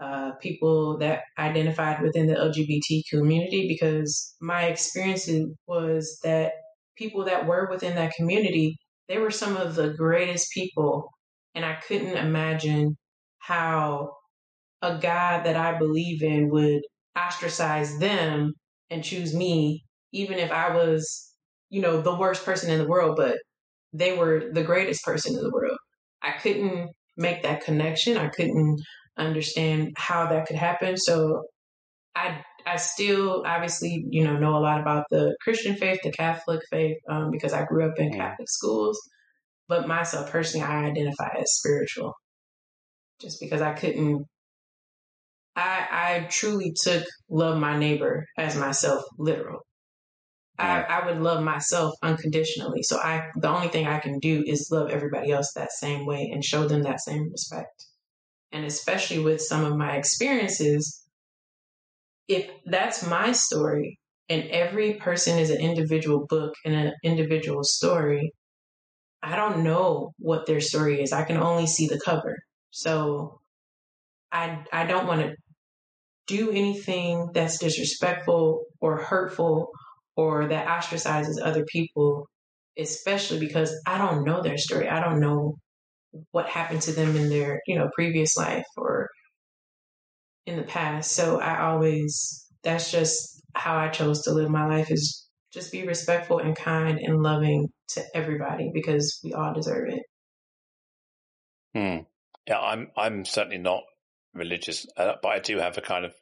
[0.00, 5.28] uh, people that identified within the LGBT community because my experience
[5.66, 6.52] was that
[6.96, 8.76] people that were within that community,
[9.08, 11.10] they were some of the greatest people
[11.54, 12.96] and I couldn't imagine
[13.38, 14.12] how
[14.82, 16.82] a God that I believe in would
[17.16, 18.54] ostracize them
[18.88, 21.34] and choose me, even if I was,
[21.68, 23.38] you know, the worst person in the world, but
[23.92, 25.76] they were the greatest person in the world.
[26.22, 28.16] I couldn't make that connection.
[28.16, 28.80] I couldn't
[29.16, 30.96] understand how that could happen.
[30.96, 31.42] So
[32.14, 36.60] I I still obviously you know know a lot about the Christian faith, the Catholic
[36.70, 38.16] faith, um, because I grew up in mm.
[38.16, 38.98] Catholic schools.
[39.68, 42.12] But myself personally, I identify as spiritual
[43.20, 44.24] just because I couldn't.
[45.56, 49.60] I I truly took love my neighbor as myself literal.
[50.60, 52.82] I, I would love myself unconditionally.
[52.82, 56.30] So I, the only thing I can do is love everybody else that same way
[56.32, 57.86] and show them that same respect.
[58.52, 61.04] And especially with some of my experiences,
[62.28, 68.32] if that's my story and every person is an individual book and an individual story,
[69.22, 71.12] I don't know what their story is.
[71.12, 72.36] I can only see the cover.
[72.70, 73.40] So
[74.32, 75.34] I I don't want to
[76.26, 79.70] do anything that's disrespectful or hurtful
[80.16, 82.28] or that ostracizes other people,
[82.78, 84.88] especially because I don't know their story.
[84.88, 85.56] I don't know
[86.32, 89.08] what happened to them in their, you know, previous life or
[90.46, 91.12] in the past.
[91.12, 95.86] So I always that's just how I chose to live my life is just be
[95.86, 100.02] respectful and kind and loving to everybody because we all deserve it.
[101.74, 102.04] Hmm.
[102.46, 103.82] Yeah, I'm I'm certainly not
[104.34, 106.14] religious, uh, but I do have a kind of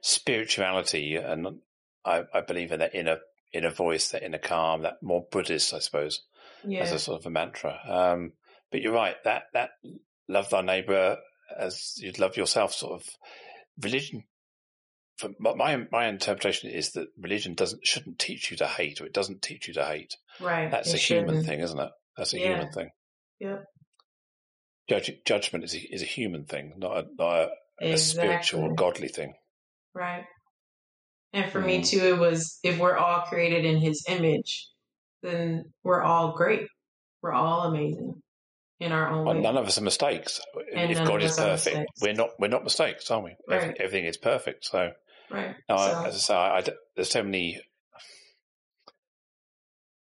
[0.00, 1.60] spirituality, and
[2.04, 3.18] I, I believe in that inner
[3.52, 6.22] inner voice, that inner calm, that more Buddhist, I suppose,
[6.66, 6.80] yeah.
[6.80, 7.78] as a sort of a mantra.
[7.86, 8.32] Um,
[8.72, 9.70] but you're right that that
[10.28, 11.18] love thy neighbor
[11.56, 13.08] as you'd love yourself, sort of
[13.80, 14.24] religion.
[15.18, 19.12] For my my interpretation is that religion doesn't shouldn't teach you to hate, or it
[19.12, 20.16] doesn't teach you to hate.
[20.40, 20.70] Right.
[20.70, 21.28] That's a shouldn't.
[21.28, 21.90] human thing, isn't it?
[22.16, 22.46] That's a yeah.
[22.46, 22.90] human thing.
[23.40, 23.64] Yep.
[24.88, 27.48] Judge, judgment is a, is a human thing, not a, not a,
[27.80, 27.92] exactly.
[27.92, 29.34] a spiritual or godly thing.
[29.94, 30.24] Right.
[31.32, 31.66] And for mm.
[31.66, 34.68] me too, it was if we're all created in His image,
[35.22, 36.66] then we're all great.
[37.22, 38.21] We're all amazing
[38.82, 39.34] in our own well.
[39.34, 40.40] None of us are mistakes.
[40.74, 42.30] And if God is perfect, we're not.
[42.38, 43.36] We're not mistakes, are we?
[43.48, 43.56] Right.
[43.56, 44.64] Everything, everything is perfect.
[44.64, 44.92] So,
[45.30, 45.54] right.
[45.68, 46.64] No, so, I, as I say, I, I,
[46.96, 47.60] there's so many,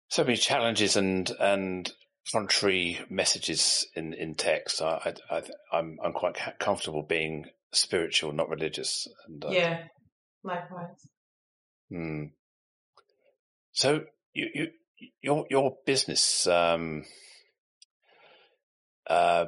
[0.08, 1.90] so many challenges and and
[2.32, 4.82] contrary messages in in text.
[4.82, 9.08] I, I, I'm I'm quite comfortable being spiritual, not religious.
[9.26, 9.84] And uh, yeah,
[10.42, 11.08] likewise.
[11.90, 12.24] Hmm.
[13.72, 14.68] So you you
[15.22, 16.46] your your business.
[16.46, 17.04] Um,
[19.08, 19.46] uh,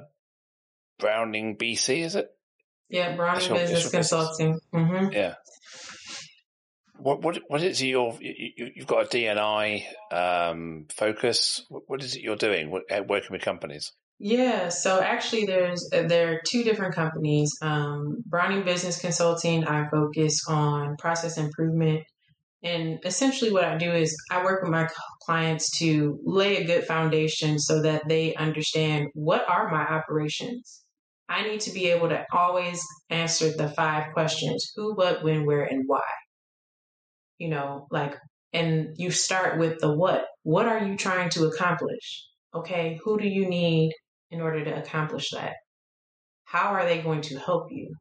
[0.98, 2.28] Browning BC, is it?
[2.88, 4.58] Yeah, Browning Business Consulting.
[4.74, 5.12] Mm-hmm.
[5.12, 5.34] Yeah.
[6.98, 11.64] What what what is your you, have got a DNI um, focus?
[11.68, 12.70] What is it you're doing?
[12.70, 13.92] working with companies?
[14.20, 17.56] Yeah, so actually, there's uh, there are two different companies.
[17.62, 22.02] Um, Browning Business Consulting, I focus on process improvement,
[22.62, 24.88] and essentially, what I do is I work with my
[25.24, 30.82] clients to lay a good foundation so that they understand what are my operations.
[31.28, 35.64] I need to be able to always answer the five questions: who, what, when, where,
[35.64, 36.02] and why
[37.38, 38.16] you know, like,
[38.52, 40.24] and you start with the what.
[40.42, 42.26] What are you trying to accomplish?
[42.54, 43.92] Okay, who do you need
[44.30, 45.54] in order to accomplish that?
[46.44, 47.94] How are they going to help you?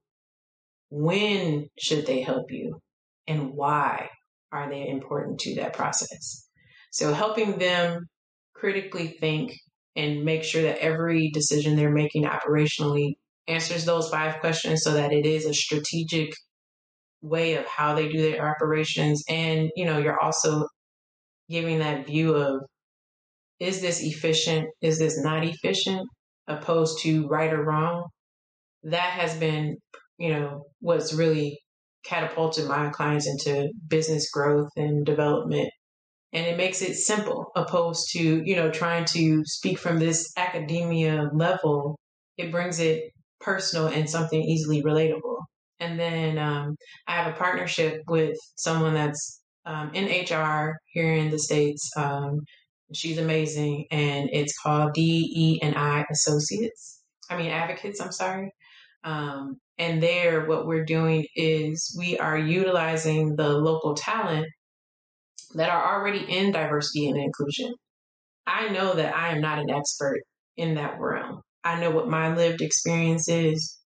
[0.90, 2.80] When should they help you?
[3.28, 4.10] And why
[4.52, 6.48] are they important to that process?
[6.92, 8.08] So helping them
[8.54, 9.52] critically think
[9.96, 13.14] and make sure that every decision they're making operationally
[13.48, 16.30] answers those five questions so that it is a strategic
[17.22, 19.24] way of how they do their operations.
[19.30, 20.68] And, you know, you're also
[21.50, 22.62] giving that view of
[23.60, 24.68] is this efficient?
[24.82, 26.08] Is this not efficient?
[26.48, 28.06] Opposed to right or wrong.
[28.84, 29.78] That has been,
[30.20, 31.60] you know, what's really
[32.06, 35.70] catapulted my clients into business growth and development.
[36.34, 41.30] And it makes it simple opposed to, you know, trying to speak from this academia
[41.34, 41.98] level.
[42.38, 45.38] It brings it personal and something easily relatable.
[45.80, 46.76] And then um,
[47.08, 51.92] I have a partnership with someone that's um, in HR here in the States.
[51.96, 52.40] Um,
[52.94, 57.02] she's amazing, and it's called DE and I Associates.
[57.30, 58.52] I mean, Advocates, I'm sorry.
[59.04, 64.48] Um, and there, what we're doing is we are utilizing the local talent
[65.56, 67.74] that are already in diversity and inclusion.
[68.46, 70.22] I know that I am not an expert
[70.56, 71.42] in that realm.
[71.64, 73.78] I know what my lived experience is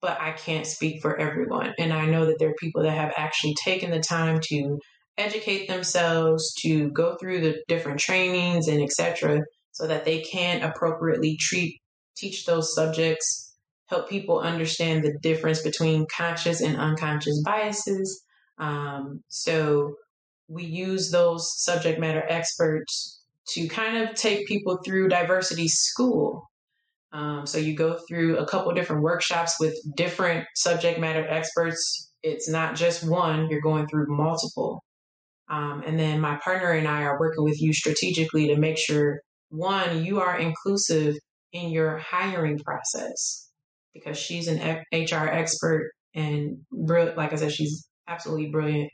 [0.00, 1.72] but I can't speak for everyone.
[1.78, 4.78] And I know that there are people that have actually taken the time to
[5.18, 9.40] educate themselves, to go through the different trainings and etc.,
[9.72, 11.78] so that they can appropriately treat
[12.16, 13.49] teach those subjects,
[13.90, 18.22] help people understand the difference between conscious and unconscious biases.
[18.58, 19.96] Um, so
[20.48, 26.50] we use those subject matter experts to kind of take people through diversity school
[27.12, 32.12] um, so you go through a couple different workshops with different subject matter experts.
[32.22, 34.84] It's not just one, you're going through multiple.
[35.48, 39.20] Um, and then my partner and I are working with you strategically to make sure
[39.48, 41.16] one, you are inclusive
[41.52, 43.49] in your hiring process
[43.94, 48.90] because she's an HR expert and like I said, she's absolutely brilliant.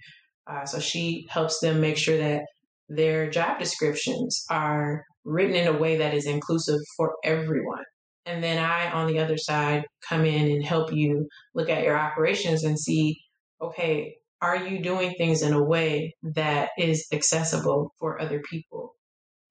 [0.47, 2.43] Uh, so she helps them make sure that
[2.89, 7.83] their job descriptions are written in a way that is inclusive for everyone.
[8.27, 11.99] And then I, on the other side, come in and help you look at your
[11.99, 13.19] operations and see,
[13.61, 18.95] okay, are you doing things in a way that is accessible for other people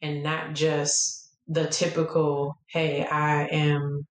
[0.01, 4.05] and not just the typical, hey, I am,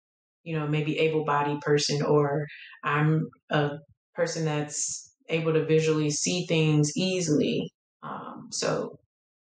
[0.43, 2.47] you know, maybe able bodied person or
[2.83, 3.71] I'm a
[4.15, 7.71] person that's able to visually see things easily.
[8.03, 8.99] Um, so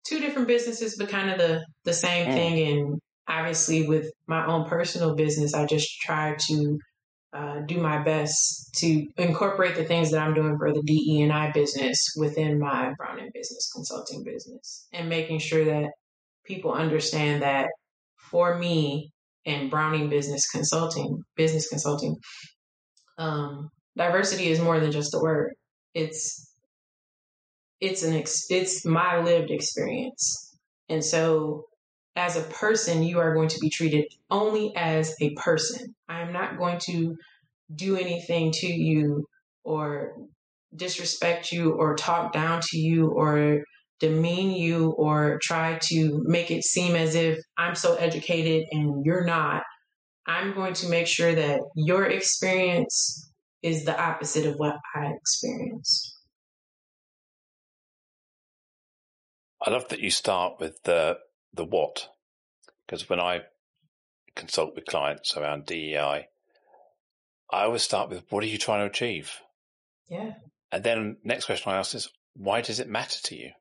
[0.06, 2.34] two different businesses, but kind of the, the same mm.
[2.34, 2.68] thing.
[2.68, 6.78] And obviously with my own personal business, I just try to
[7.34, 11.34] uh, do my best to incorporate the things that I'm doing for the DE and
[11.34, 15.90] I business within my Brown and Business Consulting business, and making sure that
[16.46, 17.70] people understand that
[18.18, 19.13] for me
[19.46, 22.16] in Browning Business Consulting, business consulting,
[23.18, 25.54] um, diversity is more than just a word.
[25.94, 26.50] It's
[27.80, 30.58] it's an ex- it's my lived experience,
[30.90, 31.66] and so
[32.16, 35.96] as a person, you are going to be treated only as a person.
[36.08, 37.16] I am not going to
[37.74, 39.26] do anything to you
[39.64, 40.16] or
[40.76, 43.64] disrespect you or talk down to you or
[44.04, 49.24] demean you or try to make it seem as if I'm so educated and you're
[49.24, 49.64] not.
[50.28, 56.18] I'm going to make sure that your experience is the opposite of what I experienced.
[59.66, 61.20] I love that you start with the
[61.54, 62.10] the what.
[62.86, 63.44] Because when I
[64.36, 66.28] consult with clients around DEI,
[67.50, 69.32] I always start with what are you trying to achieve?
[70.10, 70.34] Yeah.
[70.74, 73.52] And then next question I ask is why does it matter to you?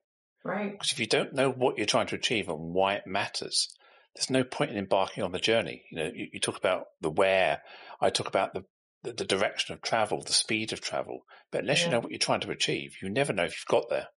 [0.45, 0.73] Right.
[0.73, 3.69] Because if you don't know what you're trying to achieve and why it matters,
[4.15, 5.85] there's no point in embarking on the journey.
[5.91, 7.63] You know, you, you talk about the where,
[8.01, 8.65] I talk about the,
[9.03, 11.25] the, the direction of travel, the speed of travel.
[11.51, 11.87] But unless yeah.
[11.87, 14.09] you know what you're trying to achieve, you never know if you've got there.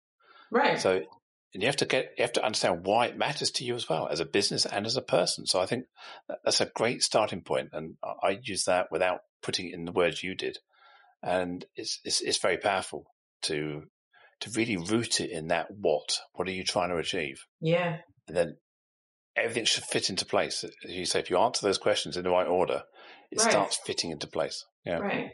[0.50, 0.80] Right.
[0.80, 1.02] So
[1.54, 3.88] and you have to get you have to understand why it matters to you as
[3.88, 5.46] well as a business and as a person.
[5.46, 5.84] So I think
[6.44, 10.22] that's a great starting point, and I use that without putting it in the words
[10.22, 10.58] you did,
[11.22, 13.06] and it's it's, it's very powerful
[13.42, 13.84] to
[14.40, 17.36] to really root it in that what what are you trying to achieve?
[17.60, 18.56] Yeah, and then
[19.36, 20.64] everything should fit into place.
[20.64, 22.82] As you say, if you answer those questions in the right order,
[23.30, 23.50] it right.
[23.50, 24.64] starts fitting into place.
[24.84, 25.30] Yeah, right.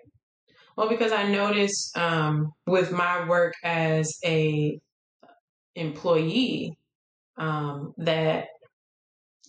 [0.76, 4.78] Well, because I noticed um, with my work as a
[5.74, 6.76] employee
[7.36, 8.46] um, that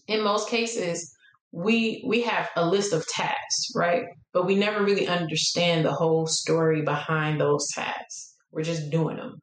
[0.07, 1.15] in most cases
[1.51, 6.25] we we have a list of tasks right but we never really understand the whole
[6.25, 9.39] story behind those tasks we're just doing them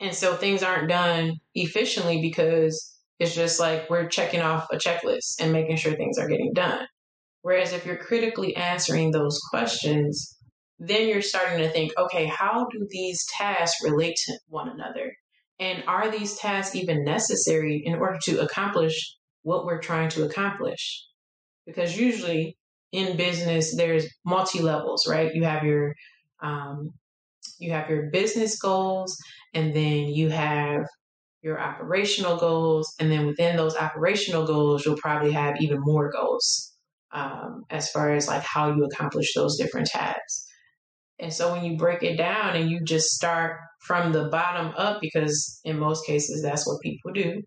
[0.00, 5.40] and so things aren't done efficiently because it's just like we're checking off a checklist
[5.40, 6.86] and making sure things are getting done
[7.42, 10.36] whereas if you're critically answering those questions
[10.78, 15.12] then you're starting to think okay how do these tasks relate to one another
[15.60, 21.06] and are these tasks even necessary in order to accomplish what we're trying to accomplish?
[21.66, 22.56] Because usually
[22.92, 25.32] in business, there's multi levels, right?
[25.34, 25.94] You have your
[26.42, 26.90] um,
[27.58, 29.16] you have your business goals,
[29.52, 30.84] and then you have
[31.42, 36.72] your operational goals, and then within those operational goals, you'll probably have even more goals
[37.12, 40.46] um, as far as like how you accomplish those different tasks.
[41.20, 45.00] And so when you break it down and you just start from the bottom up,
[45.00, 47.42] because in most cases that's what people do,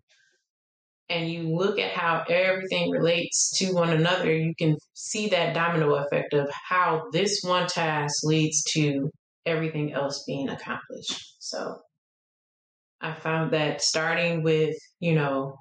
[1.10, 5.94] and you look at how everything relates to one another, you can see that domino
[5.94, 9.10] effect of how this one task leads to
[9.48, 11.36] everything else being accomplished.
[11.40, 11.78] So
[13.00, 15.56] I found that starting with, you know,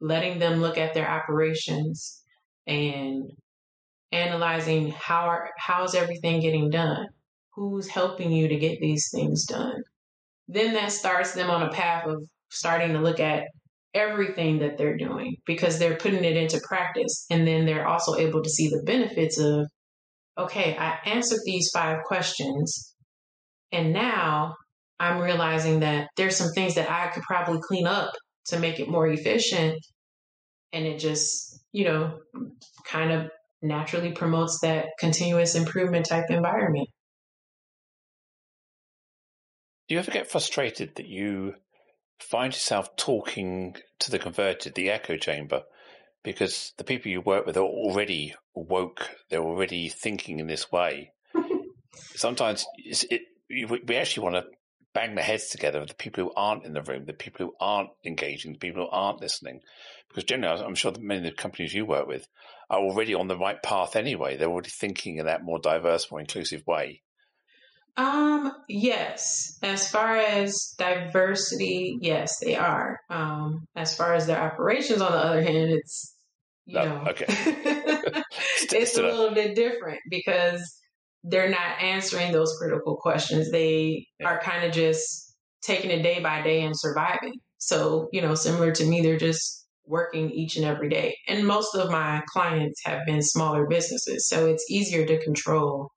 [0.00, 2.22] letting them look at their operations
[2.66, 3.30] and
[4.10, 7.06] analyzing how are, how's everything getting done?
[7.54, 9.82] Who's helping you to get these things done?
[10.48, 13.44] Then that starts them on a path of starting to look at
[13.94, 17.26] everything that they're doing because they're putting it into practice.
[17.30, 19.66] And then they're also able to see the benefits of,
[20.38, 22.91] okay, I answered these five questions.
[23.72, 24.54] And now
[25.00, 28.12] I'm realizing that there's some things that I could probably clean up
[28.46, 29.78] to make it more efficient.
[30.72, 32.18] And it just, you know,
[32.86, 33.30] kind of
[33.62, 36.88] naturally promotes that continuous improvement type environment.
[39.88, 41.54] Do you ever get frustrated that you
[42.18, 45.62] find yourself talking to the converted, the echo chamber,
[46.22, 51.12] because the people you work with are already woke, they're already thinking in this way?
[52.14, 53.22] Sometimes it,
[53.86, 54.50] we actually want to
[54.94, 57.54] bang the heads together with the people who aren't in the room, the people who
[57.60, 59.60] aren't engaging, the people who aren't listening.
[60.08, 62.26] Because generally, I'm sure that many of the companies you work with
[62.70, 64.36] are already on the right path anyway.
[64.36, 67.02] They're already thinking in that more diverse, more inclusive way.
[67.96, 69.58] Um, yes.
[69.62, 72.98] As far as diversity, yes, they are.
[73.10, 76.16] Um, as far as their operations, on the other hand, it's
[76.66, 77.26] you No, know, okay.
[78.72, 80.78] it's a little bit different because
[81.24, 83.50] they're not answering those critical questions.
[83.50, 87.34] They are kind of just taking it day by day and surviving.
[87.58, 91.16] So, you know, similar to me, they're just working each and every day.
[91.28, 94.28] And most of my clients have been smaller businesses.
[94.28, 95.90] So it's easier to control,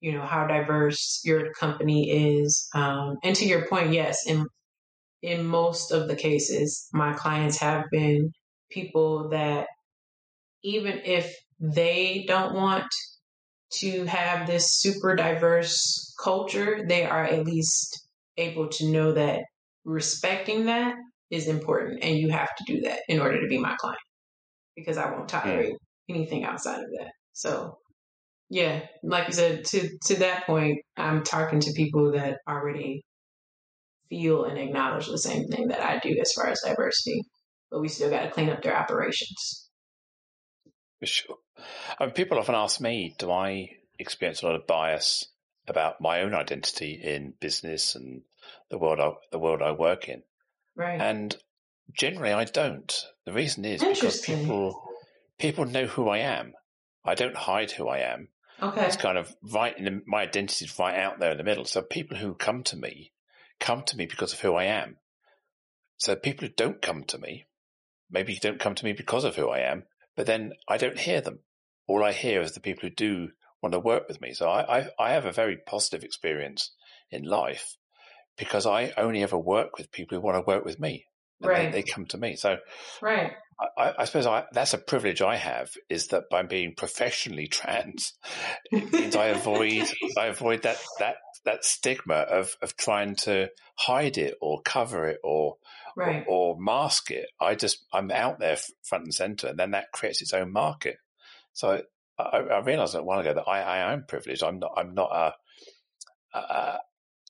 [0.00, 2.68] you know, how diverse your company is.
[2.74, 4.46] Um, and to your point, yes, in
[5.20, 8.30] in most of the cases, my clients have been
[8.70, 9.66] people that
[10.62, 12.86] even if they don't want
[13.70, 18.06] to have this super diverse culture, they are at least
[18.36, 19.40] able to know that
[19.84, 20.94] respecting that
[21.30, 23.98] is important and you have to do that in order to be my client
[24.76, 25.76] because I won't tolerate mm.
[26.08, 27.10] anything outside of that.
[27.32, 27.78] So
[28.50, 33.02] yeah, like you said, to to that point, I'm talking to people that already
[34.08, 37.20] feel and acknowledge the same thing that I do as far as diversity.
[37.70, 39.68] But we still got to clean up their operations.
[41.00, 41.36] For sure.
[41.98, 45.26] I mean, people often ask me, do I experience a lot of bias
[45.66, 48.22] about my own identity in business and
[48.70, 50.22] the world I, the world I work in?
[50.76, 51.00] Right.
[51.00, 51.36] And
[51.92, 52.94] generally, I don't.
[53.24, 54.82] The reason is because people
[55.38, 56.54] people know who I am.
[57.04, 58.28] I don't hide who I am.
[58.62, 58.86] okay.
[58.86, 61.64] It's kind of right in the, my identity is right out there in the middle.
[61.64, 63.12] So people who come to me
[63.60, 64.96] come to me because of who I am.
[65.96, 67.46] So people who don't come to me,
[68.10, 69.84] maybe don't come to me because of who I am,
[70.16, 71.40] but then I don't hear them.
[71.88, 73.28] All I hear is the people who do
[73.62, 74.34] want to work with me.
[74.34, 76.70] So I, I, I have a very positive experience
[77.10, 77.76] in life
[78.36, 81.06] because I only ever work with people who want to work with me.
[81.42, 81.72] And Right.
[81.72, 82.36] they, they come to me.
[82.36, 82.58] So
[83.02, 83.32] Right.
[83.76, 88.12] I, I suppose I, that's a privilege I have is that by being professionally trans,
[88.70, 89.84] it means I avoid
[90.16, 95.18] I avoid that that that stigma of of trying to hide it or cover it
[95.24, 95.56] or
[95.96, 96.24] Right.
[96.28, 97.28] or, or mask it.
[97.40, 100.96] I just I'm out there front and center, and then that creates its own market.
[101.58, 101.82] So
[102.16, 104.44] I, I realized a while ago that I, I am privileged.
[104.44, 105.34] I'm not I'm not
[106.32, 106.78] a, a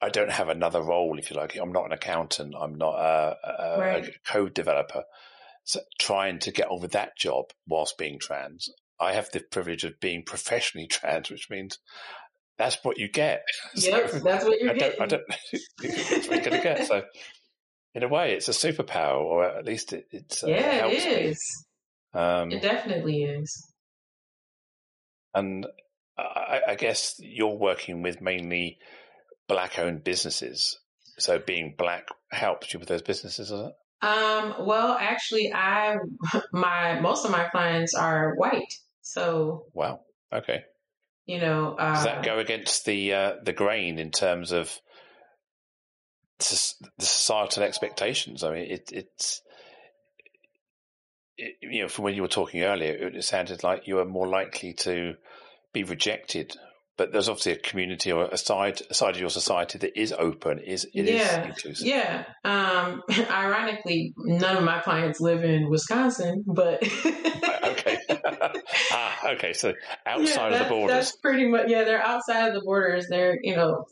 [0.02, 1.56] I don't have another role, if you like.
[1.56, 2.54] I'm not an accountant.
[2.60, 4.04] I'm not a, a, Right.
[4.06, 5.04] a code developer.
[5.64, 8.68] So trying to get on with that job whilst being trans,
[9.00, 11.78] I have the privilege of being professionally trans, which means
[12.58, 13.44] that's what you get.
[13.76, 14.10] Yep.
[14.10, 15.00] So That's what you're I don't.
[15.00, 15.22] I don't,
[15.78, 16.86] that's what you're going to get.
[16.86, 17.02] So
[17.94, 22.20] in a way, it's a superpower, or at least it, it's, uh, yeah, it me.
[22.20, 23.72] Um, It definitely is.
[25.38, 25.66] And
[26.18, 28.78] I, I guess you're working with mainly
[29.46, 30.78] black-owned businesses.
[31.18, 34.06] So being black helps you with those businesses, does it?
[34.06, 35.96] Um, well, actually, I
[36.52, 38.72] my most of my clients are white,
[39.02, 40.00] so Wow.
[40.32, 40.62] Okay.
[41.26, 44.78] you know, uh, Does that go against the uh, the grain in terms of
[46.38, 48.44] the societal expectations?
[48.44, 49.42] I mean, it, it's
[51.38, 54.28] it, you know from when you were talking earlier, it, sounded like you were more
[54.28, 55.14] likely to
[55.72, 56.54] be rejected.
[56.96, 60.12] But there's obviously a community or a side a side of your society that is
[60.12, 61.46] open, is it is Yeah.
[61.46, 61.86] inclusive.
[61.86, 62.24] Yeah.
[62.44, 66.82] Um, ironically, none of my clients live in Wisconsin, but
[67.64, 67.98] okay.
[68.92, 69.52] ah, okay.
[69.52, 69.74] So
[70.06, 70.96] outside Yeah, of the borders.
[70.96, 71.84] That's pretty much yeah.
[71.84, 73.06] They're outside of the borders.
[73.08, 73.84] They're you know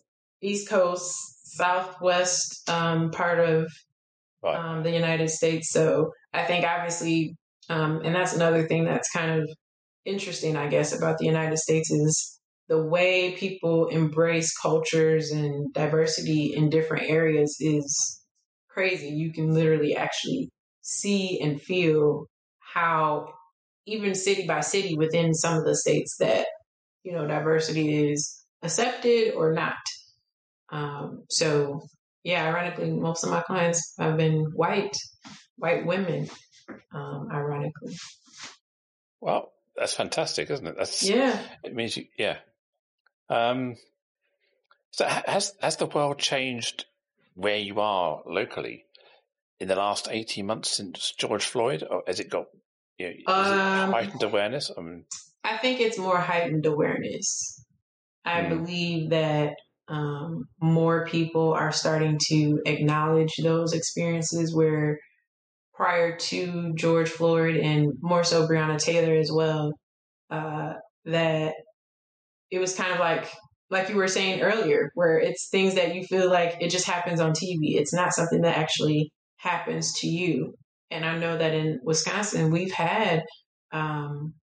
[0.43, 1.15] East Coast,
[1.57, 3.71] Southwest um, part of
[4.43, 4.57] Right.
[4.59, 5.71] um, the United States.
[5.71, 7.34] So I think obviously,
[7.68, 9.49] um, and that's another thing that's kind of
[10.05, 16.53] interesting, I guess, about the United States is the way people embrace cultures and diversity
[16.55, 18.20] in different areas is
[18.68, 19.09] crazy.
[19.09, 20.51] You can literally actually
[20.82, 22.26] see and feel
[22.74, 23.32] how
[23.87, 26.47] even city by city within some of the states that
[27.05, 29.76] you know diversity is accepted or not.
[30.70, 31.80] Um, so
[32.24, 34.97] yeah, ironically, most of my clients have been white,
[35.57, 36.29] white women.
[36.93, 37.97] Um, ironically,
[39.21, 40.75] Well, that's fantastic, isn't it?
[40.77, 41.39] That's yeah.
[41.63, 42.39] It means you, yeah.
[43.29, 43.77] Um,
[44.91, 46.87] so has has the world changed
[47.35, 48.85] where you are locally
[49.61, 52.47] in the last eighteen months since George Floyd, or has it got
[52.99, 54.71] you know, is it Um, heightened awareness?
[54.77, 55.05] I mean,
[55.45, 57.63] I think it's more heightened awareness.
[58.25, 58.49] I Mm.
[58.49, 59.55] believe that
[59.89, 64.99] um, more people are starting to acknowledge those experiences where
[65.77, 69.72] prior to George Floyd and more so Breonna Taylor as well,
[70.31, 70.74] uh,
[71.05, 71.55] that
[72.51, 73.31] it was kind of like,
[73.70, 77.20] like you were saying earlier, where it's things that you feel like it just happens
[77.20, 77.77] on TV.
[77.77, 80.55] It's not something that actually happens to you.
[80.91, 83.22] And I know that in Wisconsin, we've had
[83.72, 84.35] um,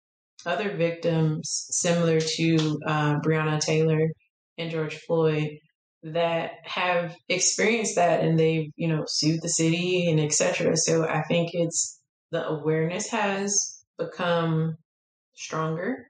[0.46, 4.08] other victims similar to uh, Breonna Taylor
[4.58, 5.50] and George Floyd
[6.04, 10.76] that have experienced that and they've, you know, sued the city and etc.
[10.76, 12.00] So I think it's
[12.32, 14.76] the awareness has become
[15.34, 16.08] stronger.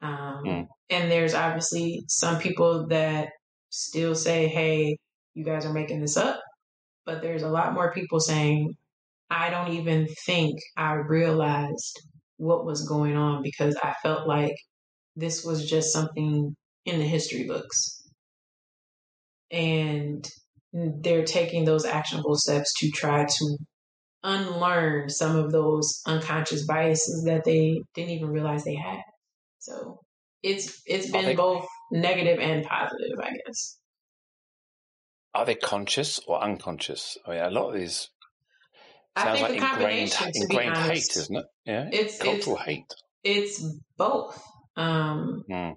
[0.00, 0.66] Um, mm.
[0.90, 3.28] And there's obviously some people that
[3.70, 4.96] still say, hey,
[5.34, 6.40] you guys are making this up.
[7.04, 8.74] But there's a lot more people saying,
[9.30, 12.00] I don't even think I realized
[12.36, 14.54] what was going on because I felt like
[15.14, 18.05] this was just something in the history books.
[19.50, 20.26] And
[20.72, 23.58] they're taking those actionable steps to try to
[24.22, 29.00] unlearn some of those unconscious biases that they didn't even realize they had.
[29.58, 30.00] So
[30.42, 33.78] it's it's been they, both negative and positive, I guess.
[35.34, 37.16] Are they conscious or unconscious?
[37.26, 38.08] I mean, a lot of these
[39.16, 41.46] sounds like ingrained, ingrained hate, isn't it?
[41.64, 42.94] Yeah, it's cultural it's, hate.
[43.22, 43.64] It's
[43.96, 44.42] both.
[44.76, 45.76] Um, mm.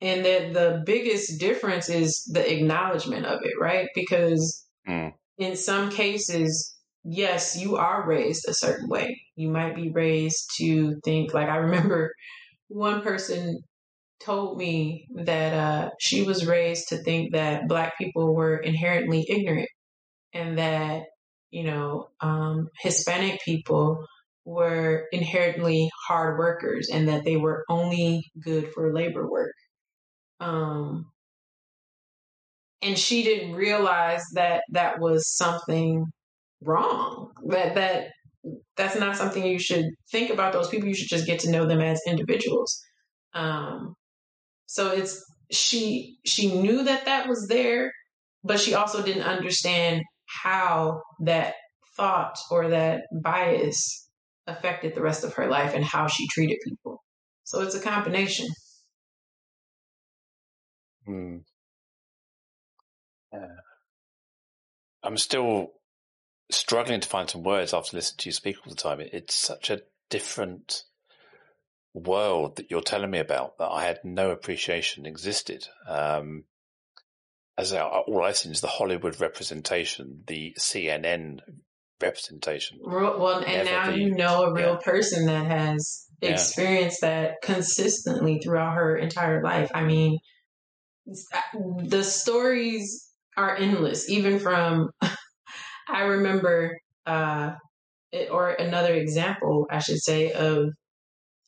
[0.00, 3.88] And that the biggest difference is the acknowledgement of it, right?
[3.94, 5.12] Because mm.
[5.38, 9.20] in some cases, yes, you are raised a certain way.
[9.34, 12.12] You might be raised to think like I remember
[12.68, 13.60] one person
[14.20, 19.68] told me that uh, she was raised to think that black people were inherently ignorant
[20.32, 21.02] and that
[21.50, 24.04] you know um, hispanic people
[24.44, 29.52] were inherently hard workers and that they were only good for labor work
[30.40, 31.06] um,
[32.82, 36.04] and she didn't realize that that was something
[36.62, 38.08] wrong that that
[38.76, 41.66] that's not something you should think about those people you should just get to know
[41.66, 42.80] them as individuals.
[43.34, 43.94] Um,
[44.66, 47.92] so it's she she knew that that was there
[48.44, 50.02] but she also didn't understand
[50.42, 51.54] how that
[51.96, 54.08] thought or that bias
[54.46, 57.02] affected the rest of her life and how she treated people.
[57.44, 58.46] So it's a combination
[61.08, 61.36] hmm.
[63.32, 63.46] yeah.
[65.02, 65.72] i'm still
[66.50, 69.00] struggling to find some words after listening to you speak all the time.
[69.00, 70.84] It, it's such a different
[71.94, 75.66] world that you're telling me about that I had no appreciation existed.
[75.86, 76.44] Um,
[77.56, 81.40] as I, all I've seen is the Hollywood representation, the CNN
[82.00, 82.78] representation.
[82.82, 84.92] Well, and now the, you know a real yeah.
[84.92, 87.22] person that has experienced yeah.
[87.22, 89.70] that consistently throughout her entire life.
[89.74, 90.18] I mean,
[91.86, 94.90] the stories are endless, even from
[95.88, 97.52] I remember, uh,
[98.12, 100.70] it, or another example, I should say, of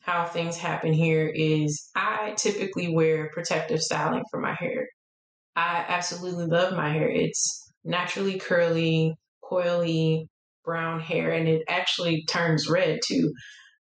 [0.02, 4.88] how things happen here is I typically wear protective styling for my hair.
[5.56, 7.08] I absolutely love my hair.
[7.08, 10.26] It's naturally curly, coily,
[10.64, 13.32] brown hair, and it actually turns red too,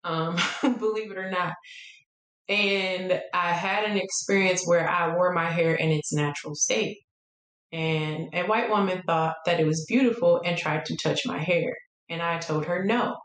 [0.04, 0.38] um,
[0.80, 1.54] believe it or not.
[2.48, 7.00] And I had an experience where I wore my hair in its natural state.
[7.72, 11.74] And a white woman thought that it was beautiful and tried to touch my hair.
[12.10, 13.16] And I told her no.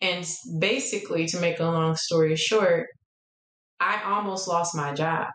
[0.00, 0.26] And
[0.60, 2.86] basically, to make a long story short,
[3.80, 5.26] I almost lost my job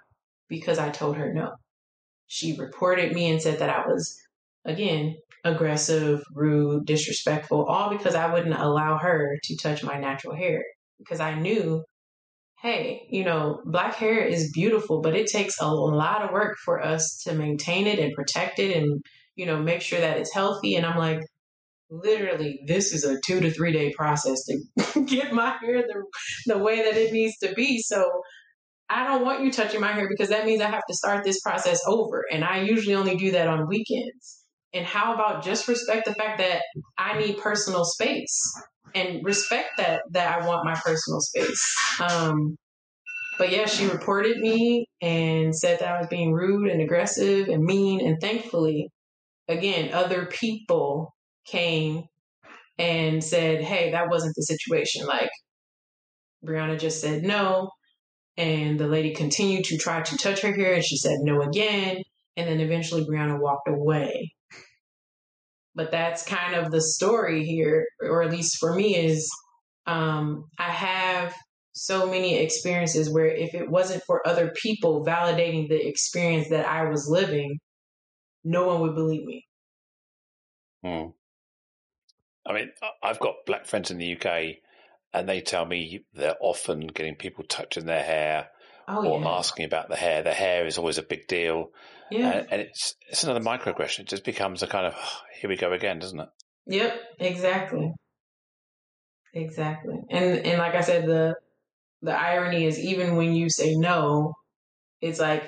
[0.47, 1.51] because I told her no.
[2.27, 4.15] She reported me and said that I was,
[4.65, 10.63] again, aggressive, rude, disrespectful, all because I wouldn't allow her to touch my natural hair
[10.97, 11.83] because I knew
[12.61, 16.83] hey, you know, black hair is beautiful, but it takes a lot of work for
[16.83, 19.01] us to maintain it and protect it and,
[19.35, 20.75] you know, make sure that it's healthy.
[20.75, 21.21] And I'm like,
[21.89, 26.03] literally, this is a two to three day process to get my hair the,
[26.47, 27.79] the way that it needs to be.
[27.79, 28.05] So
[28.89, 31.39] I don't want you touching my hair because that means I have to start this
[31.41, 32.25] process over.
[32.31, 34.38] And I usually only do that on weekends.
[34.73, 36.61] And how about just respect the fact that
[36.97, 38.39] I need personal space?
[38.95, 41.75] and respect that that I want my personal space.
[42.01, 42.57] Um,
[43.37, 47.63] but yeah, she reported me and said that I was being rude and aggressive and
[47.63, 48.05] mean.
[48.05, 48.89] And thankfully,
[49.47, 51.13] again, other people
[51.45, 52.03] came
[52.77, 55.29] and said, "Hey, that wasn't the situation." Like
[56.45, 57.69] Briana just said no,
[58.37, 62.01] and the lady continued to try to touch her hair, and she said no again.
[62.37, 64.33] And then eventually, Briana walked away.
[65.79, 69.31] But that's kind of the story here, or at least for me, is
[69.87, 71.33] um, I have
[71.71, 76.89] so many experiences where if it wasn't for other people validating the experience that I
[76.89, 77.59] was living,
[78.43, 79.45] no one would believe me.
[80.83, 81.11] Hmm.
[82.45, 82.71] I mean,
[83.01, 84.57] I've got black friends in the UK,
[85.13, 88.49] and they tell me they're often getting people touching their hair
[88.89, 89.29] oh, or yeah.
[89.29, 90.23] asking about the hair.
[90.23, 91.71] The hair is always a big deal.
[92.11, 92.29] Yeah.
[92.29, 93.99] And, and it's it's another microaggression.
[94.01, 96.29] It just becomes a kind of oh, here we go again, doesn't it?
[96.67, 97.91] Yep, exactly.
[99.33, 99.95] Exactly.
[100.09, 101.35] And and like I said, the
[102.01, 104.33] the irony is even when you say no,
[105.01, 105.43] it's like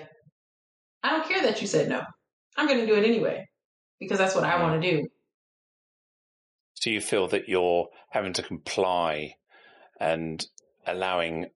[1.03, 2.01] I don't care that you said no.
[2.57, 3.47] I'm going to do it anyway
[3.99, 4.62] because that's what I Mm.
[4.62, 5.07] want to do.
[6.76, 9.36] So you feel that you're having to comply
[9.99, 10.43] and
[10.86, 11.47] allowing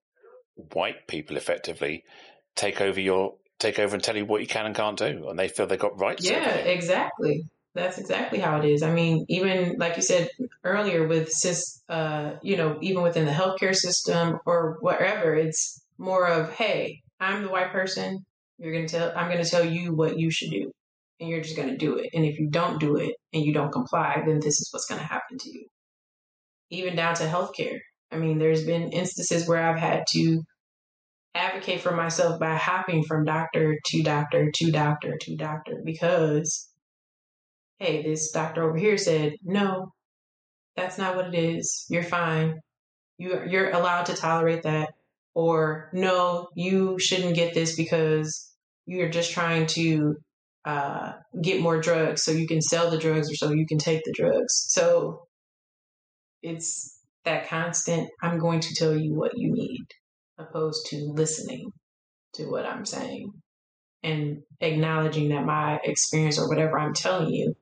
[0.56, 2.03] white people effectively
[2.56, 5.39] take over your take over and tell you what you can and can't do, and
[5.39, 6.28] they feel they got rights.
[6.30, 7.45] Yeah, exactly.
[7.74, 8.84] That's exactly how it is.
[8.84, 10.30] I mean, even like you said
[10.64, 16.26] earlier, with cis, uh, you know, even within the healthcare system or wherever, it's more
[16.26, 18.26] of, hey, I'm the white person.
[18.58, 20.72] You're gonna tell, I'm gonna tell you what you should do,
[21.20, 22.12] and you're just gonna do it.
[22.14, 25.03] And if you don't do it and you don't comply, then this is what's gonna
[25.03, 25.66] happen to you.
[26.70, 27.80] Even down to healthcare.
[28.10, 30.43] I mean, there's been instances where I've had to
[31.36, 36.69] advocate for myself by hopping from doctor to doctor to doctor to doctor because
[37.79, 39.91] hey, this doctor over here said, no,
[40.75, 41.86] that's not what it is.
[41.89, 42.61] You're fine.
[43.17, 44.93] You, you're allowed to tolerate that.
[45.33, 48.53] Or no, you shouldn't get this because
[48.86, 50.15] you're just trying to
[50.63, 54.03] uh, get more drugs so you can sell the drugs or so you can take
[54.05, 54.65] the drugs.
[54.69, 55.27] So
[56.41, 59.86] it's that constant, I'm going to tell you what you need,
[60.38, 61.71] opposed to listening
[62.33, 63.31] to what I'm saying
[64.03, 67.55] and acknowledging that my experience or whatever I'm telling you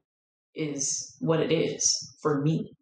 [0.54, 2.76] is what it is for me.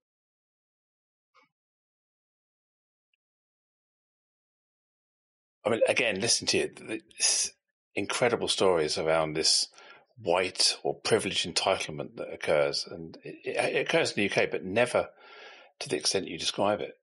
[5.63, 6.99] I mean, again, listen to you.
[7.17, 7.51] This
[7.93, 9.67] incredible stories around this
[10.17, 15.09] white or privileged entitlement that occurs, and it, it occurs in the UK, but never
[15.79, 16.97] to the extent you describe it.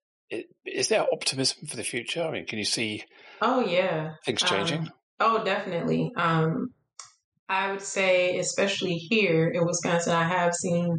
[0.65, 2.23] Is there optimism for the future?
[2.23, 3.05] I mean, can you see?
[3.41, 4.81] Oh yeah, things changing.
[4.81, 6.13] Um, oh, definitely.
[6.17, 6.69] Um,
[7.49, 10.99] I would say, especially here in Wisconsin, I have seen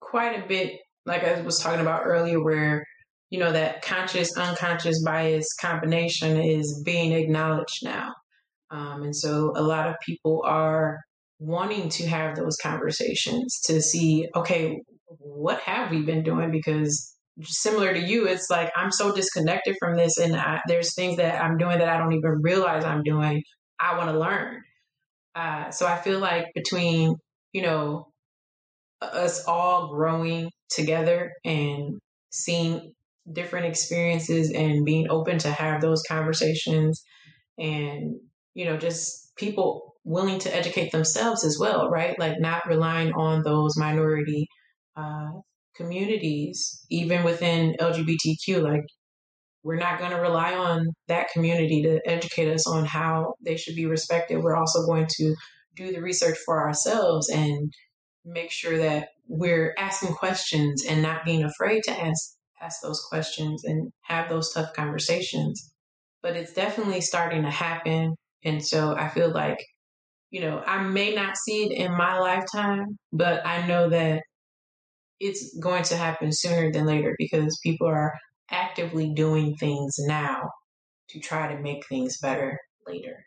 [0.00, 0.80] quite a bit.
[1.06, 2.84] Like I was talking about earlier, where
[3.30, 8.12] you know that conscious unconscious bias combination is being acknowledged now,
[8.70, 10.98] um, and so a lot of people are
[11.38, 14.80] wanting to have those conversations to see, okay,
[15.18, 16.50] what have we been doing?
[16.52, 17.11] Because
[17.42, 21.42] similar to you, it's like I'm so disconnected from this, and I, there's things that
[21.42, 23.42] I'm doing that I don't even realize I'm doing.
[23.80, 24.60] I want to learn.
[25.34, 27.16] Uh, so I feel like between
[27.52, 28.06] you know
[29.00, 31.98] us all growing together and
[32.30, 32.92] seeing
[33.32, 37.02] different experiences and being open to have those conversations,
[37.58, 38.16] and
[38.54, 42.18] you know just people willing to educate themselves as well, right?
[42.18, 44.48] Like not relying on those minority
[44.96, 45.30] uh,
[45.76, 48.62] communities, even within LGBTQ.
[48.62, 48.84] Like
[49.62, 53.76] we're not going to rely on that community to educate us on how they should
[53.76, 54.42] be respected.
[54.42, 55.34] We're also going to
[55.76, 57.72] do the research for ourselves and
[58.24, 63.64] make sure that we're asking questions and not being afraid to ask ask those questions
[63.64, 65.72] and have those tough conversations.
[66.22, 68.14] But it's definitely starting to happen.
[68.44, 69.58] And so I feel like,
[70.30, 74.22] you know, I may not see it in my lifetime, but I know that
[75.22, 78.12] it's going to happen sooner than later because people are
[78.50, 80.50] actively doing things now
[81.10, 83.24] to try to make things better later.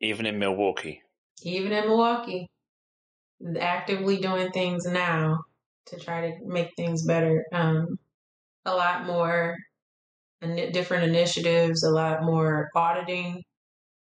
[0.00, 1.02] Even in Milwaukee.
[1.42, 2.48] Even in Milwaukee,
[3.58, 5.40] actively doing things now
[5.86, 7.44] to try to make things better.
[7.52, 7.98] Um,
[8.64, 9.56] a lot more
[10.72, 13.42] different initiatives, a lot more auditing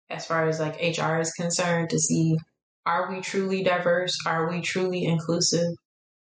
[0.09, 2.37] as far as like HR is concerned to see
[2.85, 4.17] are we truly diverse?
[4.25, 5.75] Are we truly inclusive?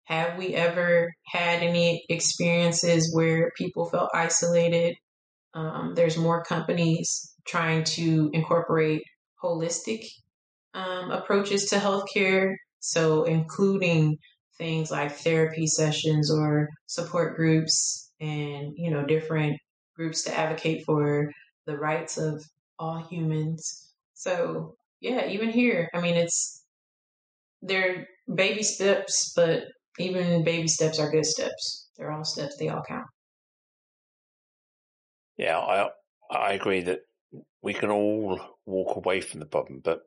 [0.05, 4.96] Have we ever had any experiences where people felt isolated?
[5.55, 9.03] Um, there's more companies trying to incorporate
[9.42, 10.01] holistic
[10.74, 12.55] um, approaches to healthcare.
[12.80, 14.18] So, including
[14.57, 19.59] things like therapy sessions or support groups and, you know, different
[19.96, 21.30] groups to advocate for
[21.66, 22.42] the rights of
[22.78, 23.92] all humans.
[24.14, 26.62] So, yeah, even here, I mean, it's,
[27.62, 29.64] they're baby steps, but
[29.99, 31.88] even baby steps are good steps.
[31.97, 33.07] They're all steps, they all count.
[35.36, 35.91] Yeah, I
[36.30, 37.01] I agree that
[37.62, 40.03] we can all walk away from the problem, but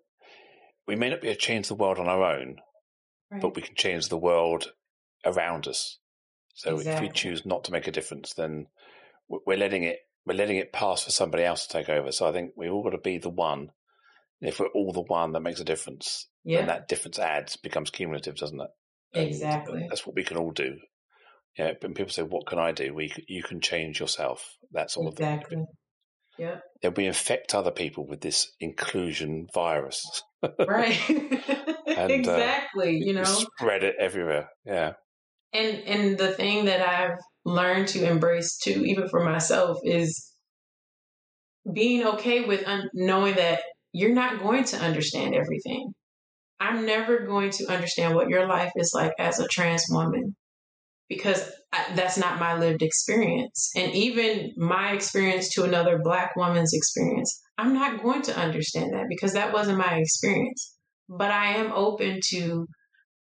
[0.88, 2.58] we may not be able to change the world on our own,
[3.32, 3.42] Right.
[3.42, 4.74] but we can change the world
[5.26, 5.98] around us.
[6.56, 8.68] So if we choose not to make a difference, then
[9.28, 12.12] we're letting it we're letting it pass for somebody else to take over.
[12.12, 13.72] So I think we've all got to be the one.
[14.40, 17.90] And if we're all the one that makes a difference, then that difference adds becomes
[17.90, 18.70] cumulative, doesn't it?
[19.14, 19.86] And exactly.
[19.90, 20.78] That's what we can all do.
[21.58, 24.58] Yeah, when people say, "What can I do?" We you can change yourself.
[24.72, 25.08] That's all.
[25.08, 25.14] of.
[25.14, 25.64] Exactly.
[26.40, 26.64] Yep.
[26.82, 30.04] Then we infect other people with this inclusion virus.
[30.60, 31.00] Right.
[31.10, 32.98] uh, exactly.
[32.98, 34.50] you know, spread it everywhere.
[34.66, 34.94] Yeah,
[35.54, 40.32] and and the thing that I've learned to embrace too, even for myself, is
[41.72, 43.62] being okay with un- knowing that
[43.92, 45.94] you're not going to understand everything.
[46.64, 50.34] I'm never going to understand what your life is like as a trans woman
[51.10, 53.70] because I, that's not my lived experience.
[53.76, 59.08] And even my experience to another Black woman's experience, I'm not going to understand that
[59.10, 60.74] because that wasn't my experience.
[61.10, 62.66] But I am open to,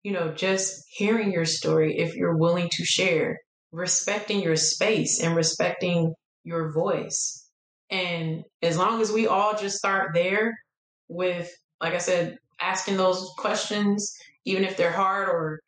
[0.02, 3.36] you know, just hearing your story if you're willing to share,
[3.70, 7.46] respecting your space and respecting your voice.
[7.90, 10.54] And as long as we all just start there
[11.08, 11.50] with,
[11.82, 14.12] like I said, asking those questions,
[14.44, 15.60] even if they're hard or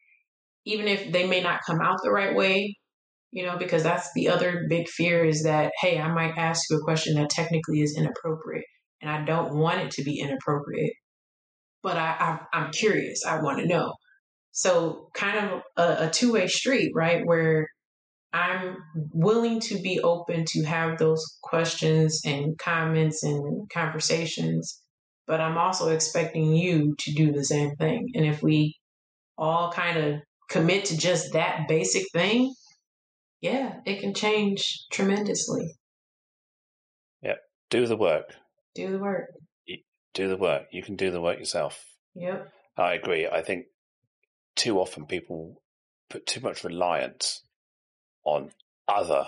[0.65, 2.77] even if they may not come out the right way,
[3.31, 6.79] you know, because that's the other big fear is that, hey, I might ask you
[6.79, 8.65] a question that technically is inappropriate
[9.01, 10.93] and I don't want it to be inappropriate,
[11.83, 13.25] but I, I, am curious.
[13.27, 13.93] I want to know.
[14.53, 17.25] So, kind of a, a two way street, right?
[17.25, 17.69] Where
[18.33, 18.77] I'm
[19.13, 24.83] willing to be open to have those questions and comments and conversations,
[25.29, 28.09] but I'm also expecting you to do the same thing.
[28.15, 28.75] And if we
[29.37, 32.55] all kind of commit to just that basic thing,
[33.43, 35.71] yeah, it can change tremendously.
[37.23, 37.39] Yep.
[37.71, 38.35] Do the work.
[38.75, 39.27] Do the work.
[40.15, 40.63] Do the work.
[40.73, 41.85] You can do the work yourself.
[42.15, 42.51] Yep.
[42.79, 43.29] I agree.
[43.29, 43.67] I think
[44.57, 45.61] too often people
[46.09, 47.43] put too much reliance
[48.25, 48.51] on
[48.89, 49.27] other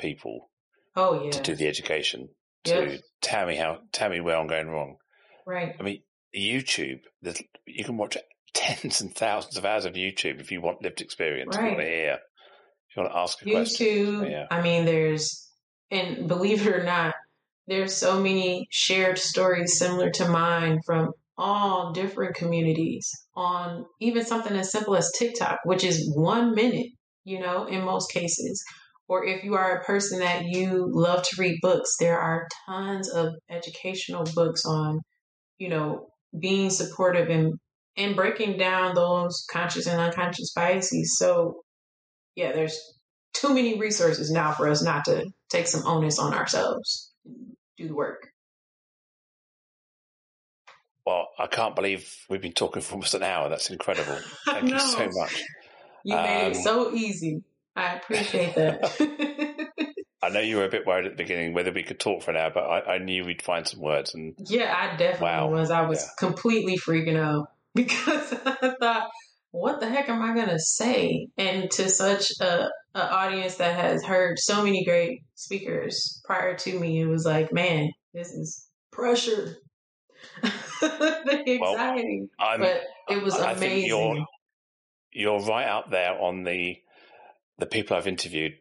[0.00, 0.50] people
[0.96, 1.30] oh, yeah.
[1.30, 2.30] to do the education,
[2.64, 3.00] to yep.
[3.20, 4.96] tell me how, tell me where I'm going wrong.
[5.46, 5.74] Right.
[5.78, 6.02] I mean,
[6.36, 7.00] YouTube,
[7.66, 8.16] you can watch
[8.54, 11.56] tens and thousands of hours of YouTube if you want lived experience.
[11.56, 11.64] Right.
[11.64, 12.18] You want to hear,
[12.96, 14.30] you want to ask a YouTube, question.
[14.30, 14.46] Yeah.
[14.50, 15.48] I mean, there's,
[15.90, 17.14] and believe it or not,
[17.66, 24.54] there's so many shared stories similar to mine from all different communities on even something
[24.56, 26.88] as simple as TikTok, which is one minute,
[27.24, 28.62] you know, in most cases.
[29.08, 33.10] Or if you are a person that you love to read books, there are tons
[33.10, 35.00] of educational books on,
[35.58, 37.54] you know, being supportive and
[37.96, 41.16] and breaking down those conscious and unconscious biases.
[41.16, 41.62] So,
[42.34, 42.76] yeah, there's
[43.34, 47.12] too many resources now for us not to take some onus on ourselves,
[47.76, 48.28] do the work.
[51.06, 53.48] Well, I can't believe we've been talking for almost an hour.
[53.48, 54.18] That's incredible.
[54.46, 55.42] Thank you so much.
[56.02, 57.42] You made um, it so easy.
[57.76, 59.40] I appreciate that.
[60.24, 62.30] I know you were a bit worried at the beginning whether we could talk for
[62.30, 64.14] an hour, but I, I knew we'd find some words.
[64.14, 65.48] And yeah, I definitely wow.
[65.48, 65.70] was.
[65.70, 66.08] I was yeah.
[66.18, 67.48] completely freaking out.
[67.74, 69.10] because I thought,
[69.50, 71.28] what the heck am I going to say?
[71.36, 76.78] And to such a, a, audience that has heard so many great speakers prior to
[76.78, 79.56] me, it was like, man, this is pressure.
[80.80, 82.28] the anxiety.
[82.38, 83.88] Well, but it was I amazing.
[83.88, 84.26] You're,
[85.12, 86.76] you're right up there on the
[87.58, 88.54] the people I've interviewed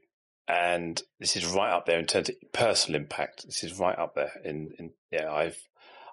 [0.48, 3.46] and this is right up there in terms of personal impact.
[3.46, 5.58] This is right up there in, in yeah, I've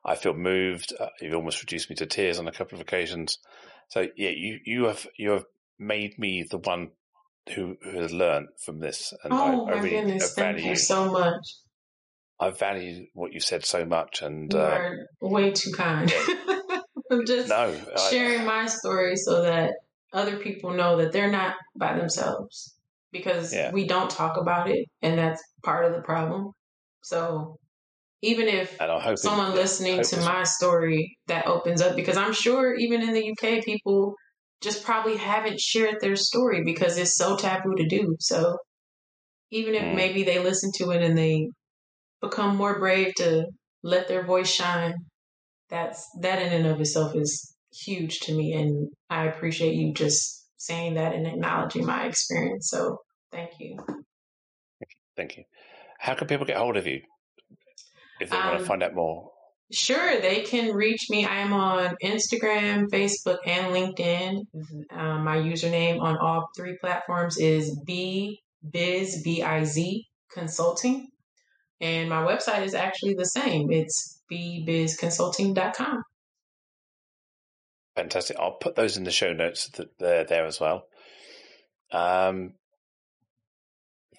[0.05, 0.93] I feel moved.
[0.99, 3.39] Uh, you've almost reduced me to tears on a couple of occasions.
[3.89, 5.45] So yeah, you you have you have
[5.79, 6.91] made me the one
[7.55, 10.77] who, who has learned from this, and oh, I, I really goodness, value thank you
[10.77, 11.57] so much.
[12.39, 16.13] I value what you said so much, and you uh, are way too kind.
[17.13, 17.77] I'm just no,
[18.09, 19.73] sharing I, my story so that
[20.13, 22.77] other people know that they're not by themselves
[23.13, 23.71] because yeah.
[23.73, 26.53] we don't talk about it, and that's part of the problem.
[27.03, 27.57] So
[28.23, 28.77] even if
[29.17, 33.65] someone listening to my story that opens up because i'm sure even in the uk
[33.65, 34.15] people
[34.63, 38.57] just probably haven't shared their story because it's so taboo to do so
[39.51, 39.95] even if mm.
[39.95, 41.49] maybe they listen to it and they
[42.21, 43.47] become more brave to
[43.83, 44.95] let their voice shine
[45.71, 50.40] that's that in and of itself is huge to me and i appreciate you just
[50.61, 52.99] saying that and acknowledging my experience so
[53.33, 53.77] thank you
[55.17, 55.45] thank you
[55.99, 57.03] how can people get hold of you
[58.21, 59.31] if they um, want to find out more?
[59.73, 61.25] Sure, they can reach me.
[61.25, 64.47] I am on Instagram, Facebook, and LinkedIn.
[64.91, 71.09] Um, my username on all three platforms is B Biz B I Z Consulting,
[71.81, 73.71] and my website is actually the same.
[73.71, 76.03] It's bbizconsulting.com.
[78.01, 78.39] Fantastic.
[78.41, 80.87] I'll put those in the show notes that they're there as well.
[81.93, 82.55] Um,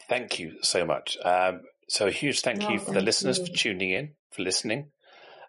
[0.07, 1.17] thank you so much.
[1.25, 3.45] Um, so a huge thank you for the listeners you.
[3.47, 4.91] for tuning in, for listening,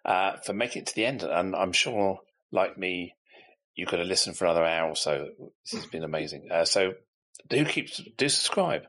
[0.06, 1.22] uh, for making it to the end.
[1.22, 2.20] And I'm sure,
[2.50, 3.14] like me,
[3.74, 5.28] you could have listened for another hour or so.
[5.64, 6.48] This has been amazing.
[6.50, 6.94] Uh, so
[7.50, 8.84] do keep do subscribe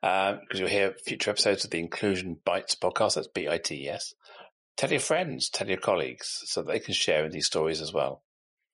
[0.00, 3.16] because uh, you'll hear future episodes of the Inclusion Bits podcast.
[3.16, 4.14] That's B I T S.
[4.78, 8.22] Tell your friends, tell your colleagues, so they can share in these stories as well.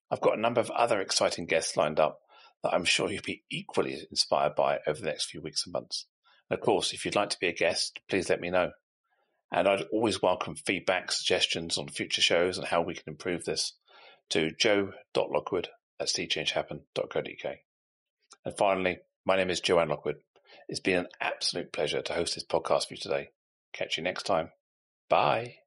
[0.09, 2.21] I've got a number of other exciting guests lined up
[2.63, 6.05] that I'm sure you'll be equally inspired by over the next few weeks and months.
[6.49, 8.71] Of course, if you'd like to be a guest, please let me know.
[9.51, 13.73] And I'd always welcome feedback, suggestions on future shows and how we can improve this
[14.29, 17.55] to joe.lockwood at seechangehappen.co.uk.
[18.45, 20.17] And finally, my name is Joanne Lockwood.
[20.67, 23.29] It's been an absolute pleasure to host this podcast for you today.
[23.73, 24.51] Catch you next time.
[25.09, 25.66] Bye.